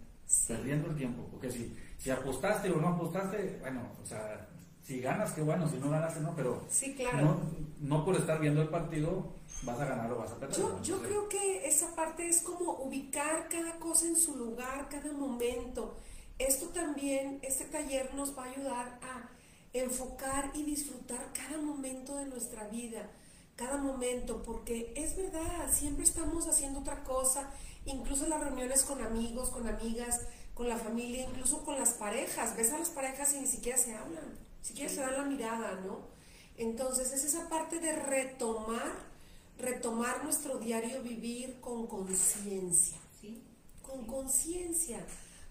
Perdiendo 0.48 0.90
el 0.90 0.98
tiempo, 0.98 1.26
porque 1.32 1.50
si, 1.50 1.74
si 1.98 2.10
apostaste 2.10 2.70
o 2.72 2.82
no 2.82 2.90
apostaste, 2.90 3.58
bueno, 3.62 3.92
o 4.02 4.06
sea, 4.06 4.50
si 4.84 5.00
ganas, 5.00 5.32
qué 5.32 5.42
bueno, 5.42 5.70
si 5.70 5.78
no 5.78 5.90
ganas, 5.90 6.20
no, 6.20 6.36
pero 6.36 6.66
sí, 6.70 6.94
claro. 6.94 7.40
no, 7.80 8.04
por 8.04 8.16
estar 8.16 8.40
viendo 8.40 8.62
el 8.62 8.70
partido 8.70 9.34
vas 9.64 9.80
a 9.80 9.86
ganar 9.86 10.12
o 10.12 10.18
vas 10.18 10.32
a 10.32 10.40
perder. 10.40 10.58
Yo, 10.58 10.82
yo 10.82 11.02
creo 11.02 11.30
que 11.30 11.66
esa 11.66 11.96
parte 11.96 12.28
es 12.28 12.42
como 12.42 12.74
ubicar 12.74 13.48
cada 13.50 13.80
cosa 13.80 14.08
en 14.08 14.18
su 14.18 14.36
lugar, 14.36 14.90
cada 14.90 15.14
momento. 15.14 15.96
Esto 16.38 16.68
también, 16.68 17.40
este 17.44 17.66
taller 17.66 18.14
nos 18.14 18.38
va 18.38 18.44
a 18.44 18.52
ayudar 18.52 19.00
a 19.02 19.30
enfocar 19.72 20.52
y 20.54 20.64
disfrutar 20.64 21.32
cada 21.34 21.62
momento 21.62 22.18
de 22.18 22.26
nuestra 22.26 22.68
vida, 22.68 23.10
cada 23.56 23.78
momento, 23.78 24.41
porque 24.44 24.94
es 24.96 25.15
verdad, 25.15 25.72
siempre 25.72 26.04
estamos 26.04 26.48
haciendo 26.48 26.80
otra 26.80 27.04
cosa, 27.04 27.50
incluso 27.86 28.28
las 28.28 28.41
reuniones 28.41 28.84
con 28.84 29.02
amigos, 29.02 29.50
con 29.50 29.68
amigas, 29.68 30.22
con 30.54 30.68
la 30.68 30.78
familia, 30.78 31.28
incluso 31.30 31.63
con 31.63 31.78
las 31.78 31.94
parejas. 31.94 32.56
Ves 32.56 32.72
a 32.72 32.80
las 32.80 32.89
parejas 32.89 33.34
y 33.34 33.39
ni 33.39 33.48
siquiera 33.48 33.78
se 33.78 33.94
hablan 33.94 34.46
si 34.65 34.74
quieres 34.74 34.96
se 34.96 35.02
da 35.02 35.12
la 35.12 35.24
mirada, 35.24 35.80
¿no? 35.86 36.00
Entonces 36.58 37.13
es 37.13 37.24
esa 37.24 37.48
parte 37.50 37.80
de 37.80 37.96
retomar, 37.96 38.94
retomar 39.60 40.24
nuestro 40.24 40.58
diario 40.58 41.04
vivir 41.04 41.62
con 41.62 41.86
conciencia, 41.86 42.98
¿sí? 43.22 43.44
Con 43.84 44.08
conciencia. 44.08 45.06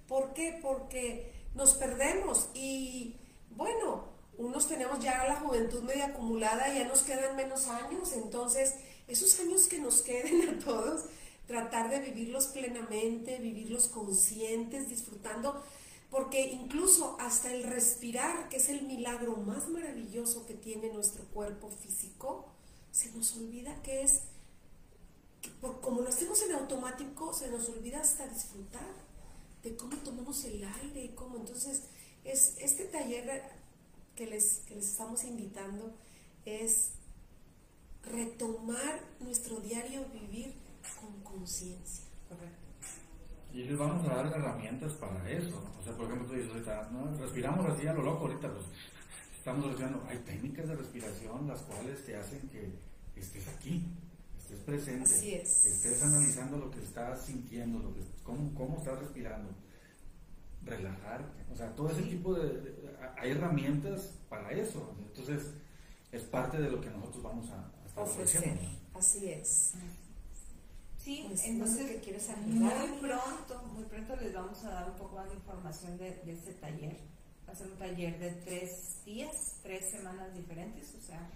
¿Por 0.08 0.34
qué? 0.34 0.58
Porque 0.60 1.32
nos 1.54 1.74
perdemos 1.74 2.48
y 2.54 3.14
bueno, 3.50 4.06
unos 4.38 4.68
tenemos 4.68 5.00
ya 5.00 5.26
la 5.26 5.36
juventud 5.36 5.82
media 5.82 6.06
acumulada, 6.06 6.72
ya 6.72 6.86
nos 6.86 7.02
quedan 7.02 7.36
menos 7.36 7.68
años, 7.68 8.12
entonces 8.12 8.74
esos 9.08 9.38
años 9.40 9.66
que 9.66 9.78
nos 9.78 10.02
queden 10.02 10.48
a 10.48 10.64
todos, 10.64 11.04
tratar 11.46 11.90
de 11.90 12.00
vivirlos 12.00 12.46
plenamente, 12.46 13.38
vivirlos 13.38 13.88
conscientes, 13.88 14.88
disfrutando 14.88 15.62
porque 16.14 16.52
incluso 16.52 17.16
hasta 17.18 17.52
el 17.52 17.64
respirar, 17.64 18.48
que 18.48 18.58
es 18.58 18.68
el 18.68 18.82
milagro 18.82 19.36
más 19.38 19.68
maravilloso 19.68 20.46
que 20.46 20.54
tiene 20.54 20.92
nuestro 20.92 21.24
cuerpo 21.24 21.68
físico, 21.70 22.46
se 22.92 23.10
nos 23.10 23.36
olvida 23.36 23.82
que 23.82 24.02
es, 24.02 24.20
como 25.80 26.02
lo 26.02 26.08
hacemos 26.08 26.40
en 26.42 26.52
automático, 26.52 27.34
se 27.34 27.50
nos 27.50 27.68
olvida 27.68 28.00
hasta 28.00 28.28
disfrutar 28.28 28.86
de 29.64 29.74
cómo 29.74 29.96
tomamos 30.04 30.44
el 30.44 30.62
aire 30.62 31.04
y 31.04 31.08
cómo. 31.16 31.36
Entonces, 31.36 31.82
es, 32.22 32.54
este 32.58 32.84
taller 32.84 33.42
que 34.16 34.26
les, 34.26 34.60
que 34.66 34.74
les 34.74 34.90
estamos 34.90 35.24
invitando 35.24 35.94
es 36.44 36.92
retomar 38.04 39.00
nuestro 39.20 39.60
diario 39.60 40.04
vivir 40.12 40.54
con 41.00 41.22
conciencia. 41.22 42.04
Y 43.52 43.64
les 43.64 43.78
vamos 43.78 44.04
a 44.08 44.14
dar 44.14 44.26
herramientas 44.26 44.92
para 44.94 45.30
eso. 45.30 45.62
O 45.78 45.82
sea, 45.82 45.96
por 45.96 46.06
ejemplo, 46.06 46.26
tú 46.28 46.34
dices 46.34 46.50
ahorita, 46.50 46.90
¿no? 46.90 47.16
respiramos 47.18 47.66
así 47.66 47.86
a 47.86 47.92
lo 47.92 48.02
loco 48.02 48.26
ahorita, 48.26 48.52
pues 48.52 48.66
estamos 49.38 49.66
respirando. 49.66 50.04
Hay 50.08 50.18
técnicas 50.18 50.68
de 50.68 50.74
respiración 50.74 51.46
las 51.46 51.60
cuales 51.62 52.04
te 52.04 52.16
hacen 52.16 52.40
que 52.48 52.72
estés 53.14 53.46
aquí, 53.48 53.86
estés 54.38 54.58
presente, 54.60 55.42
estés 55.42 56.02
analizando 56.02 56.58
lo 56.58 56.70
que 56.70 56.80
estás 56.80 57.24
sintiendo, 57.26 57.78
lo 57.78 57.94
que, 57.94 58.00
cómo, 58.24 58.52
cómo 58.54 58.78
estás 58.78 58.98
respirando, 58.98 59.50
relajarte. 60.64 61.44
O 61.52 61.56
sea, 61.56 61.74
todo 61.74 61.90
ese 61.90 62.02
tipo 62.02 62.34
de, 62.34 62.74
Hay 63.16 63.30
herramientas 63.30 64.14
para 64.28 64.50
eso. 64.52 64.94
Entonces, 64.98 65.52
es 66.12 66.22
parte 66.22 66.58
de 66.58 66.70
lo 66.70 66.80
que 66.80 66.90
nosotros 66.90 67.22
vamos 67.22 67.50
a, 67.50 67.70
a 67.82 67.86
estar 67.86 68.04
ofreciendo. 68.04 68.62
Así 68.94 69.30
es. 69.30 69.74
Sí, 71.04 71.26
pues, 71.28 71.44
entonces 71.44 72.00
muy 72.46 72.98
pronto, 72.98 73.62
muy 73.74 73.84
pronto 73.84 74.16
les 74.16 74.32
vamos 74.32 74.64
a 74.64 74.70
dar 74.70 74.90
un 74.90 74.96
poco 74.96 75.16
más 75.16 75.28
de 75.28 75.34
información 75.34 75.98
de, 75.98 76.22
este 76.26 76.52
taller. 76.54 76.96
Va 77.46 77.52
a 77.52 77.56
ser 77.56 77.66
un 77.66 77.76
taller 77.76 78.18
de 78.18 78.30
tres 78.30 79.04
días, 79.04 79.58
tres 79.62 79.90
semanas 79.90 80.34
diferentes, 80.34 80.94
o 80.94 81.06
sea, 81.06 81.28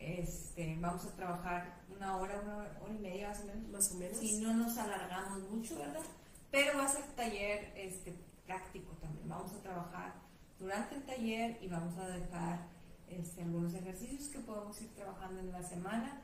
este, 0.00 0.76
vamos 0.80 1.04
a 1.04 1.14
trabajar 1.14 1.82
una 1.94 2.16
hora, 2.16 2.40
una 2.40 2.56
hora 2.56 2.92
y 2.92 2.98
media 2.98 3.28
más 3.28 3.40
o 3.42 3.44
menos. 3.44 3.70
Más 3.70 3.92
o 3.92 3.94
menos. 3.94 4.18
Si 4.18 4.40
no 4.40 4.54
nos 4.54 4.76
alargamos 4.76 5.48
mucho, 5.50 5.78
¿verdad? 5.78 6.02
Pero 6.50 6.78
va 6.78 6.86
a 6.86 6.88
ser 6.88 7.04
taller 7.14 7.72
este, 7.76 8.12
práctico 8.50 8.92
también. 9.00 9.28
Vamos 9.28 9.52
a 9.52 9.62
trabajar 9.62 10.14
durante 10.58 10.96
el 10.96 11.02
taller 11.04 11.58
y 11.62 11.68
vamos 11.68 11.96
a 11.98 12.08
dejar 12.08 12.66
este, 13.08 13.42
algunos 13.42 13.72
ejercicios 13.74 14.28
que 14.28 14.40
podemos 14.40 14.80
ir 14.82 14.88
trabajando 14.94 15.40
en 15.40 15.52
la 15.52 15.62
semana 15.62 16.22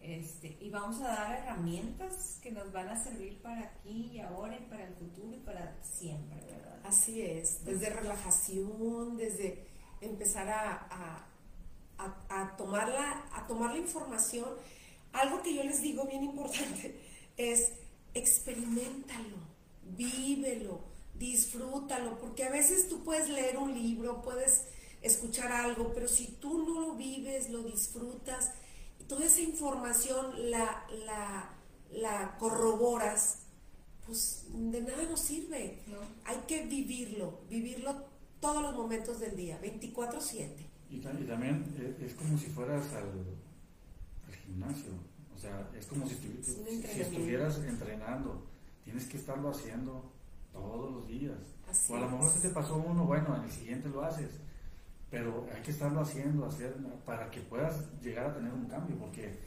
Este, 0.00 0.58
y 0.60 0.68
vamos 0.68 1.00
a 1.00 1.08
dar 1.08 1.32
herramientas 1.38 2.38
que 2.42 2.50
nos 2.52 2.70
van 2.70 2.88
a 2.88 2.96
servir 3.02 3.40
para 3.40 3.60
aquí 3.62 4.10
y 4.12 4.20
ahora 4.20 4.54
y 4.54 4.64
para 4.70 4.84
el 4.84 4.94
futuro 4.94 5.34
y 5.34 5.40
para 5.40 5.74
siempre, 5.82 6.36
¿verdad? 6.46 6.78
Así 6.84 7.22
es, 7.22 7.64
desde 7.64 7.88
relajación, 7.88 9.16
desde 9.16 9.66
empezar 10.02 10.46
a, 10.50 11.26
a, 12.28 12.56
tomar, 12.58 12.88
la, 12.88 13.24
a 13.32 13.46
tomar 13.46 13.70
la 13.70 13.78
información. 13.78 14.50
Algo 15.12 15.42
que 15.42 15.54
yo 15.54 15.62
les 15.64 15.80
digo 15.80 16.04
bien 16.04 16.22
importante 16.22 17.00
es 17.38 17.72
experimentalo, 18.12 19.38
vívelo, 19.96 20.93
disfrútalo, 21.32 22.18
porque 22.18 22.44
a 22.44 22.50
veces 22.50 22.88
tú 22.88 23.02
puedes 23.02 23.28
leer 23.28 23.56
un 23.56 23.74
libro, 23.74 24.22
puedes 24.22 24.66
escuchar 25.02 25.52
algo, 25.52 25.92
pero 25.94 26.08
si 26.08 26.26
tú 26.40 26.64
no 26.66 26.80
lo 26.80 26.94
vives, 26.94 27.50
lo 27.50 27.62
disfrutas, 27.62 28.52
toda 29.06 29.26
esa 29.26 29.40
información 29.40 30.50
la, 30.50 30.84
la, 31.90 32.36
corroboras, 32.38 33.40
pues 34.06 34.46
de 34.52 34.80
nada 34.80 35.02
nos 35.04 35.20
sirve. 35.20 35.78
Hay 36.24 36.36
que 36.48 36.66
vivirlo, 36.66 37.40
vivirlo 37.48 38.04
todos 38.40 38.62
los 38.62 38.74
momentos 38.74 39.20
del 39.20 39.36
día, 39.36 39.60
24/7. 39.60 40.48
Y, 40.90 40.98
también 41.00 41.96
es, 42.00 42.14
como 42.14 42.38
si 42.38 42.46
fueras 42.46 42.92
al, 42.92 43.10
gimnasio, 44.46 44.92
o 45.34 45.38
sea, 45.38 45.68
es 45.78 45.86
como 45.86 46.06
si, 46.06 46.14
estuvieras 46.98 47.58
entrenando, 47.58 48.46
tienes 48.84 49.06
que 49.06 49.16
estarlo 49.16 49.50
haciendo 49.50 50.13
todos 50.54 50.90
los 50.92 51.06
días. 51.06 51.36
o 51.90 51.96
a 51.96 52.00
lo 52.00 52.10
mejor 52.10 52.30
se 52.30 52.48
te 52.48 52.54
pasó 52.54 52.76
uno, 52.76 53.04
bueno, 53.04 53.36
en 53.36 53.44
el 53.44 53.50
siguiente 53.50 53.88
lo 53.90 54.02
haces, 54.02 54.30
pero 55.10 55.46
hay 55.54 55.60
que 55.60 55.72
estarlo 55.72 56.00
haciendo 56.00 56.46
hacer, 56.46 56.74
para 57.04 57.30
que 57.30 57.40
puedas 57.42 57.86
llegar 58.00 58.26
a 58.26 58.34
tener 58.34 58.52
un 58.52 58.66
cambio, 58.66 58.96
porque 58.96 59.38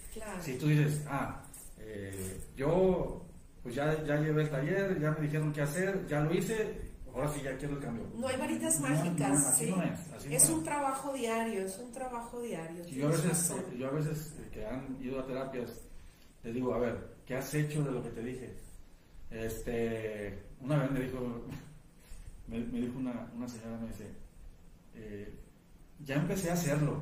si 0.42 0.58
tú 0.58 0.68
dices, 0.68 1.04
ah, 1.08 1.42
eh, 1.80 2.40
yo 2.56 3.24
pues 3.64 3.76
ya, 3.76 4.02
ya 4.06 4.16
llevé 4.18 4.44
el 4.44 4.50
taller, 4.50 5.00
ya 5.00 5.12
me 5.12 5.22
dijeron 5.22 5.52
qué 5.52 5.62
hacer, 5.62 6.08
ya 6.08 6.22
lo 6.22 6.34
hice, 6.34 6.90
ahora 7.14 7.28
sí 7.28 7.42
ya 7.44 7.58
quiero 7.58 7.76
el 7.76 7.82
cambio. 7.82 8.06
No 8.16 8.28
hay 8.28 8.38
varitas 8.38 8.80
mágicas. 8.80 9.46
así 9.46 9.72
no 9.72 9.84
es. 9.84 10.26
es 10.26 10.50
un 10.50 10.64
trabajo 10.64 11.12
diario, 11.14 11.66
es 11.66 11.78
un 11.78 11.92
trabajo 11.92 12.42
diario. 12.42 12.86
yo, 12.86 13.08
a 13.08 13.12
veces, 13.12 13.52
eh, 13.52 13.78
yo 13.78 13.88
a 13.88 13.92
veces 13.92 14.36
eh, 14.40 14.50
que 14.54 14.66
han 14.66 14.98
ido 15.02 15.20
a 15.20 15.26
terapias, 15.26 15.82
les 16.44 16.54
digo, 16.54 16.74
a 16.74 16.78
ver, 16.78 17.18
¿qué 17.26 17.36
has 17.36 17.54
hecho 17.54 17.84
de 17.84 17.92
lo 17.92 18.02
que 18.04 18.10
te 18.10 18.24
dije? 18.24 18.54
Este, 19.30 20.47
una 20.62 20.78
vez 20.78 20.92
me 20.92 21.00
dijo, 21.02 21.46
me, 22.48 22.60
dijo 22.60 23.00
una, 23.00 23.30
una, 23.36 23.48
señora, 23.48 23.78
me 23.78 23.88
dice, 23.88 24.08
eh, 24.96 25.34
ya 26.06 26.16
empecé 26.16 26.50
a 26.50 26.54
hacerlo. 26.54 27.02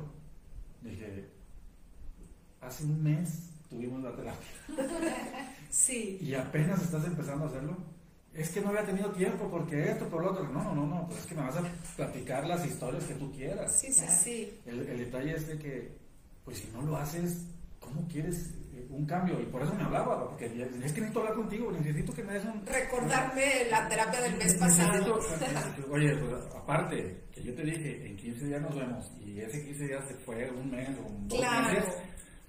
Dije, 0.82 1.28
hace 2.60 2.84
un 2.84 3.02
mes 3.02 3.50
tuvimos 3.68 4.02
la 4.02 4.14
terapia. 4.14 4.48
sí. 5.70 6.18
Y 6.20 6.34
apenas 6.34 6.82
estás 6.82 7.04
empezando 7.04 7.44
a 7.44 7.48
hacerlo 7.48 7.96
es 8.36 8.50
que 8.50 8.60
no 8.60 8.68
había 8.68 8.84
tenido 8.84 9.10
tiempo 9.12 9.48
porque 9.50 9.90
esto, 9.90 10.06
por 10.08 10.22
lo 10.22 10.32
otro. 10.32 10.48
No, 10.48 10.74
no, 10.74 10.86
no, 10.86 11.06
pues 11.06 11.20
es 11.20 11.26
que 11.26 11.34
me 11.34 11.42
vas 11.42 11.56
a 11.56 11.62
platicar 11.96 12.46
las 12.46 12.66
historias 12.66 13.04
que 13.04 13.14
tú 13.14 13.32
quieras. 13.32 13.72
Sí, 13.80 13.90
sí, 13.92 14.04
sí. 14.08 14.60
El, 14.66 14.86
detalle 14.98 15.34
es 15.34 15.48
de 15.48 15.58
que, 15.58 15.96
pues 16.44 16.58
si 16.58 16.68
no 16.72 16.82
lo 16.82 16.96
haces, 16.96 17.46
¿cómo 17.80 18.06
quieres 18.08 18.50
un 18.90 19.06
cambio? 19.06 19.40
Y 19.40 19.46
por 19.46 19.62
eso 19.62 19.74
me 19.74 19.82
hablaba, 19.82 20.28
porque 20.28 20.46
es 20.46 20.52
que 20.92 21.00
necesito 21.00 21.20
hablar 21.20 21.34
contigo, 21.34 21.70
necesito 21.72 22.12
que 22.12 22.22
me 22.22 22.32
des 22.34 22.44
un... 22.44 22.66
Recordarme 22.66 23.66
la 23.70 23.88
terapia 23.88 24.20
del 24.20 24.36
mes 24.36 24.54
pasado. 24.54 25.18
oye, 25.90 26.16
pues 26.16 26.44
aparte, 26.54 27.24
que 27.32 27.42
yo 27.42 27.54
te 27.54 27.62
dije, 27.62 28.06
en 28.06 28.16
15 28.16 28.46
días 28.46 28.62
nos 28.62 28.74
vemos, 28.74 29.12
y 29.24 29.40
ese 29.40 29.64
15 29.64 29.84
días 29.86 30.08
se 30.08 30.14
fue 30.16 30.50
un 30.50 30.70
mes 30.70 30.88
o 30.98 31.10
dos 31.26 31.40
meses, 31.40 31.94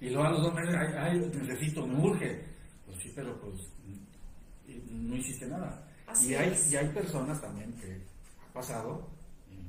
y 0.00 0.10
luego 0.10 0.28
a 0.28 0.30
los 0.30 0.42
dos 0.42 0.54
meses, 0.54 0.74
ay, 0.76 0.94
ay, 0.96 1.30
necesito, 1.34 1.86
me 1.86 2.00
urge. 2.00 2.44
Pues 2.86 2.98
sí, 3.02 3.12
pero 3.14 3.38
pues 3.40 3.54
no 4.90 5.16
hiciste 5.16 5.46
nada. 5.46 5.86
y, 6.22 6.34
hay, 6.34 6.54
y 6.70 6.76
hay 6.76 6.88
personas 6.88 7.40
también 7.40 7.72
que 7.74 8.00
ha 8.48 8.52
pasado, 8.52 9.08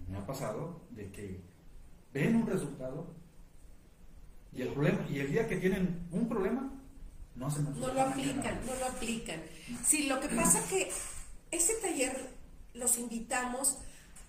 me 0.08 0.18
ha 0.18 0.26
pasado, 0.26 0.82
de 0.92 1.12
que 1.12 1.42
ven 2.14 2.36
un 2.36 2.48
resultado 2.48 3.19
y 4.54 4.62
el 4.62 4.70
problema, 4.70 5.06
y 5.10 5.20
el 5.20 5.32
día 5.32 5.48
que 5.48 5.58
tienen 5.58 6.08
un 6.12 6.28
problema, 6.28 6.72
no 7.36 7.48
hacen 7.48 7.66
No 7.80 7.94
lo 7.94 8.02
aplican, 8.02 8.60
no 8.66 8.76
lo 8.76 8.86
aplican. 8.86 9.42
Sí, 9.86 10.08
lo 10.08 10.20
que 10.20 10.30
pasa 10.30 10.62
que 10.68 10.92
ese 11.52 11.74
taller 11.76 12.30
los 12.74 12.98
invitamos 12.98 13.78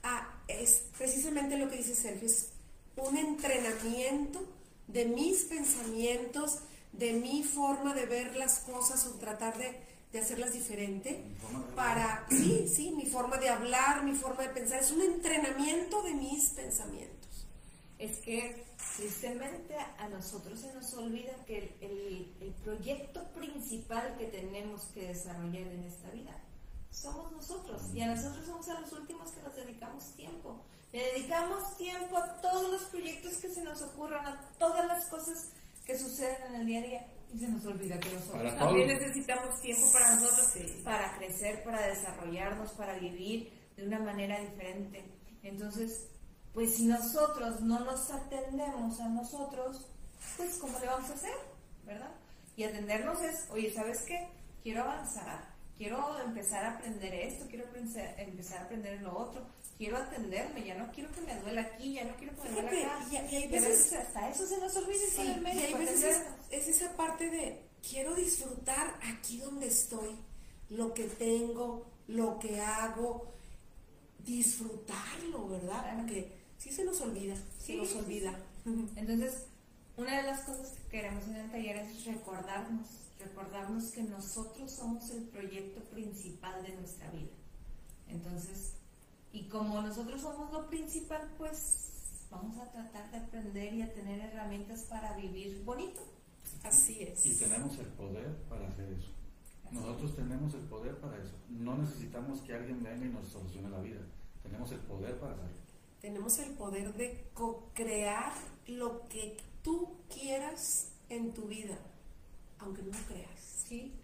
a, 0.03 0.29
es 0.49 0.85
precisamente 0.97 1.59
lo 1.59 1.69
que 1.69 1.77
dice 1.77 1.95
Sergio, 1.95 2.27
es 2.27 2.51
un 2.97 3.17
entrenamiento 3.17 4.45
de 4.87 5.07
mis 5.07 5.45
pensamientos, 5.45 6.59
de 6.93 7.13
mi 7.15 7.43
forma 7.43 7.95
de 7.95 8.07
ver 8.07 8.37
las 8.37 8.59
cosas 8.61 9.07
o 9.07 9.15
tratar 9.15 9.57
de 9.59 9.91
de 10.13 10.19
hacerlas 10.19 10.53
diferente 10.53 11.23
para, 11.77 12.27
sí, 12.31 12.69
sí, 12.69 12.91
mi 12.97 13.07
forma 13.07 13.37
de 13.37 13.49
hablar, 13.49 14.03
mi 14.05 14.15
forma 14.15 14.43
de 14.43 14.49
pensar, 14.49 14.81
es 14.81 14.91
un 14.91 15.03
entrenamiento 15.03 16.03
de 16.03 16.15
mis 16.15 16.51
pensamientos. 16.51 17.47
Es 17.99 18.19
que 18.19 18.65
tristemente 18.97 19.77
a 19.77 20.09
nosotros 20.09 20.61
se 20.61 20.73
nos 20.75 20.93
olvida 20.95 21.33
que 21.47 21.77
el, 21.81 22.35
el, 22.41 22.53
proyecto 22.65 23.25
principal 23.33 24.17
que 24.19 24.27
tenemos 24.27 24.85
que 24.93 25.09
desarrollar 25.09 25.69
en 25.69 25.85
esta 25.85 26.11
vida 26.11 26.39
somos 26.91 27.33
nosotros 27.33 27.83
y 27.95 28.01
a 28.03 28.15
nosotros 28.15 28.45
somos 28.45 28.69
a 28.69 28.81
los 28.81 28.93
últimos 28.93 29.31
que 29.33 29.43
nos 29.43 29.57
dedicamos 29.57 30.13
tiempo. 30.17 30.65
Le 30.93 31.05
dedicamos 31.13 31.77
tiempo 31.77 32.17
a 32.17 32.41
todos 32.41 32.71
los 32.71 32.83
proyectos 32.91 33.37
que 33.37 33.49
se 33.49 33.63
nos 33.63 33.81
ocurran, 33.81 34.27
a 34.27 34.51
todas 34.59 34.87
las 34.87 35.07
cosas 35.07 35.53
que 35.87 35.99
suceden 35.99 36.37
en 36.49 36.55
el 36.57 36.67
día 36.67 36.79
a 36.81 36.83
día 36.83 37.07
y 37.33 37.39
se 37.39 37.49
nos 37.49 37.65
olvida 37.65 37.99
que 37.99 38.13
nosotros 38.13 38.57
también 38.57 38.89
necesitamos 38.89 39.61
tiempo 39.61 39.87
para 39.93 40.17
nosotros, 40.17 40.53
para 40.85 41.17
crecer, 41.17 41.63
para 41.63 41.87
desarrollarnos, 41.87 42.73
para 42.73 42.99
vivir 42.99 43.53
de 43.77 43.87
una 43.87 44.01
manera 44.01 44.41
diferente. 44.41 45.05
Entonces, 45.43 46.09
pues 46.55 46.75
si 46.77 46.87
nosotros 46.87 47.61
no 47.61 47.81
nos 47.81 48.11
atendemos 48.11 49.01
a 49.01 49.09
nosotros, 49.09 49.87
pues 50.37 50.57
¿cómo 50.57 50.79
le 50.79 50.87
vamos 50.87 51.11
a 51.11 51.15
hacer? 51.15 51.35
¿Verdad? 51.85 52.11
Y 52.57 52.65
atendernos 52.65 53.21
es, 53.23 53.47
oye, 53.51 53.73
¿sabes 53.73 54.03
qué? 54.03 54.29
Quiero 54.63 54.83
avanzar, 54.83 55.51
quiero 55.77 56.19
empezar 56.21 56.65
a 56.65 56.77
aprender 56.77 57.15
esto, 57.15 57.47
quiero 57.49 57.65
empezar 57.75 58.59
a 58.59 58.65
aprender 58.65 59.01
lo 59.01 59.17
otro, 59.17 59.47
quiero 59.79 59.97
atenderme, 59.97 60.63
ya 60.63 60.75
no 60.75 60.93
quiero 60.93 61.11
que 61.13 61.23
me 61.23 61.41
duele 61.41 61.61
aquí, 61.61 61.95
ya 61.95 62.05
no 62.05 62.15
quiero 62.17 62.35
que 62.37 62.43
me 62.43 62.63
duele 62.63 62.85
acá. 62.85 63.07
Y, 63.11 63.17
hay 63.17 63.49
veces, 63.49 63.93
hasta 63.95 64.29
eso 64.29 64.47
se 64.47 64.59
nos 64.59 64.77
olvida 64.77 64.99
sí, 65.11 65.23
el 65.23 65.41
médico, 65.41 65.63
y 65.63 65.73
hay 65.73 65.75
veces 65.75 66.23
es, 66.51 66.69
esa 66.69 66.95
parte 66.97 67.31
de 67.31 67.65
quiero 67.89 68.15
disfrutar 68.15 68.99
aquí 69.03 69.39
donde 69.39 69.69
estoy, 69.69 70.19
lo 70.69 70.93
que 70.93 71.05
tengo, 71.05 71.87
lo 72.09 72.39
que 72.39 72.61
hago, 72.61 73.33
disfrutarlo, 74.19 75.49
¿verdad? 75.49 75.97
Porque 75.97 76.40
sí 76.61 76.71
se 76.71 76.85
nos 76.85 77.01
olvida, 77.01 77.35
se 77.59 77.77
nos 77.77 77.95
olvida. 77.97 78.39
Entonces, 78.95 79.47
una 79.97 80.19
de 80.19 80.23
las 80.25 80.43
cosas 80.43 80.73
que 80.73 80.89
queremos 80.89 81.27
en 81.27 81.37
el 81.37 81.51
taller 81.51 81.77
es 81.77 82.05
recordarnos, 82.05 82.87
recordarnos 83.19 83.85
que 83.91 84.03
nosotros 84.03 84.71
somos 84.71 85.11
el 85.11 85.25
proyecto 85.25 85.81
principal 85.85 86.63
de 86.63 86.77
nuestra 86.77 87.11
vida. 87.11 87.31
Entonces, 88.09 88.75
y 89.33 89.45
como 89.45 89.81
nosotros 89.81 90.21
somos 90.21 90.53
lo 90.53 90.69
principal, 90.69 91.33
pues 91.39 92.27
vamos 92.31 92.59
a 92.59 92.71
tratar 92.71 93.11
de 93.11 93.17
aprender 93.17 93.75
y 93.75 93.83
a 93.83 93.95
tener 93.95 94.21
herramientas 94.21 94.83
para 94.83 95.17
vivir 95.17 95.63
bonito. 95.65 96.03
Así 96.63 97.03
es. 97.03 97.25
Y 97.25 97.35
tenemos 97.37 97.79
el 97.79 97.87
poder 97.87 98.37
para 98.49 98.69
hacer 98.69 98.93
eso. 98.93 99.13
Nosotros 99.71 100.15
tenemos 100.15 100.53
el 100.55 100.63
poder 100.63 100.99
para 100.99 101.17
eso. 101.17 101.35
No 101.49 101.79
necesitamos 101.79 102.41
que 102.41 102.55
alguien 102.55 102.83
venga 102.83 103.07
y 103.07 103.09
nos 103.09 103.29
solucione 103.29 103.71
la 103.71 103.81
vida. 103.81 104.01
Tenemos 104.43 104.71
el 104.73 104.81
poder 104.81 105.19
para 105.19 105.35
hacerlo. 105.35 105.60
Tenemos 106.01 106.39
el 106.39 106.53
poder 106.53 106.95
de 106.95 107.27
co-crear 107.35 108.33
lo 108.67 109.07
que 109.09 109.37
tú 109.63 109.99
quieras 110.09 110.93
en 111.09 111.33
tu 111.35 111.43
vida, 111.43 111.79
aunque 112.59 112.83
no 112.83 112.93
lo 112.93 113.05
creas. 113.07 113.65
Sí, 113.69 114.01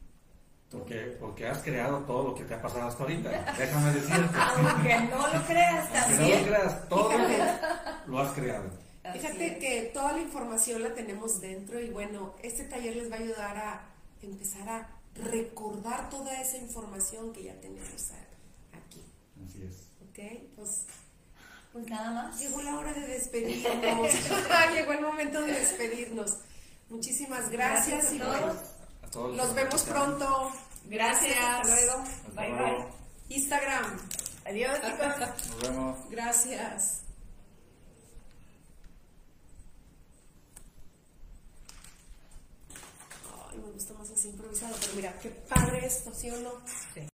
porque, 0.71 1.17
porque 1.21 1.47
has 1.47 1.63
creado 1.63 2.01
todo 2.01 2.29
lo 2.29 2.35
que 2.35 2.45
te 2.45 2.55
ha 2.55 2.61
pasado 2.61 2.89
hasta 2.89 3.03
ahorita. 3.05 3.55
Déjame 3.57 3.93
decirte. 3.93 4.39
Aunque 4.39 4.99
no 5.01 5.29
lo 5.29 5.47
creas 5.47 5.93
también. 5.93 6.31
no 6.31 6.37
lo 6.37 6.47
creas, 6.47 6.89
todo 6.89 7.13
lo 8.07 8.19
has 8.19 8.33
creado. 8.33 8.71
Fíjate 9.13 9.59
que 9.59 9.91
toda 9.95 10.13
la 10.13 10.21
información 10.21 10.83
la 10.83 10.93
tenemos 10.93 11.41
dentro 11.41 11.81
y 11.81 11.91
bueno, 11.91 12.35
este 12.43 12.65
taller 12.65 12.97
les 12.97 13.11
va 13.11 13.17
a 13.17 13.19
ayudar 13.21 13.57
a 13.57 13.89
empezar 14.21 14.69
a 14.69 14.89
recordar 15.15 16.11
toda 16.11 16.41
esa 16.41 16.57
información 16.57 17.33
que 17.33 17.45
ya 17.45 17.55
tenemos 17.61 18.11
aquí. 18.73 19.05
Así 19.47 19.63
es. 19.63 19.87
Ok, 20.11 20.19
pues, 20.57 20.87
pues 21.77 21.91
nada 21.91 22.11
más. 22.11 22.41
Llegó 22.41 22.63
la 22.63 22.79
hora 22.79 22.93
de 22.95 23.07
despedirnos. 23.07 24.11
Llegó 24.75 24.93
el 24.93 25.01
momento 25.03 25.43
de 25.43 25.53
despedirnos. 25.53 26.39
Muchísimas 26.89 27.51
gracias, 27.51 28.15
y 28.15 28.19
los 28.19 29.55
vemos 29.55 29.83
pronto. 29.83 30.53
Gracias. 30.87 31.37
Hasta 31.39 31.75
luego. 31.75 32.05
bye 32.35 32.51
bye. 32.53 32.87
Instagram. 33.29 33.99
Adiós, 34.47 34.79
Nos 34.83 35.61
vemos. 35.61 35.99
Gracias. 36.09 37.03
improvisado, 44.25 44.75
pero 44.81 44.95
mira, 44.95 45.19
qué 45.21 45.29
padre 45.29 45.87
esto, 45.87 46.13
¿sí 46.13 46.31
o 46.31 46.37
no? 46.39 46.53
Sí. 46.95 47.07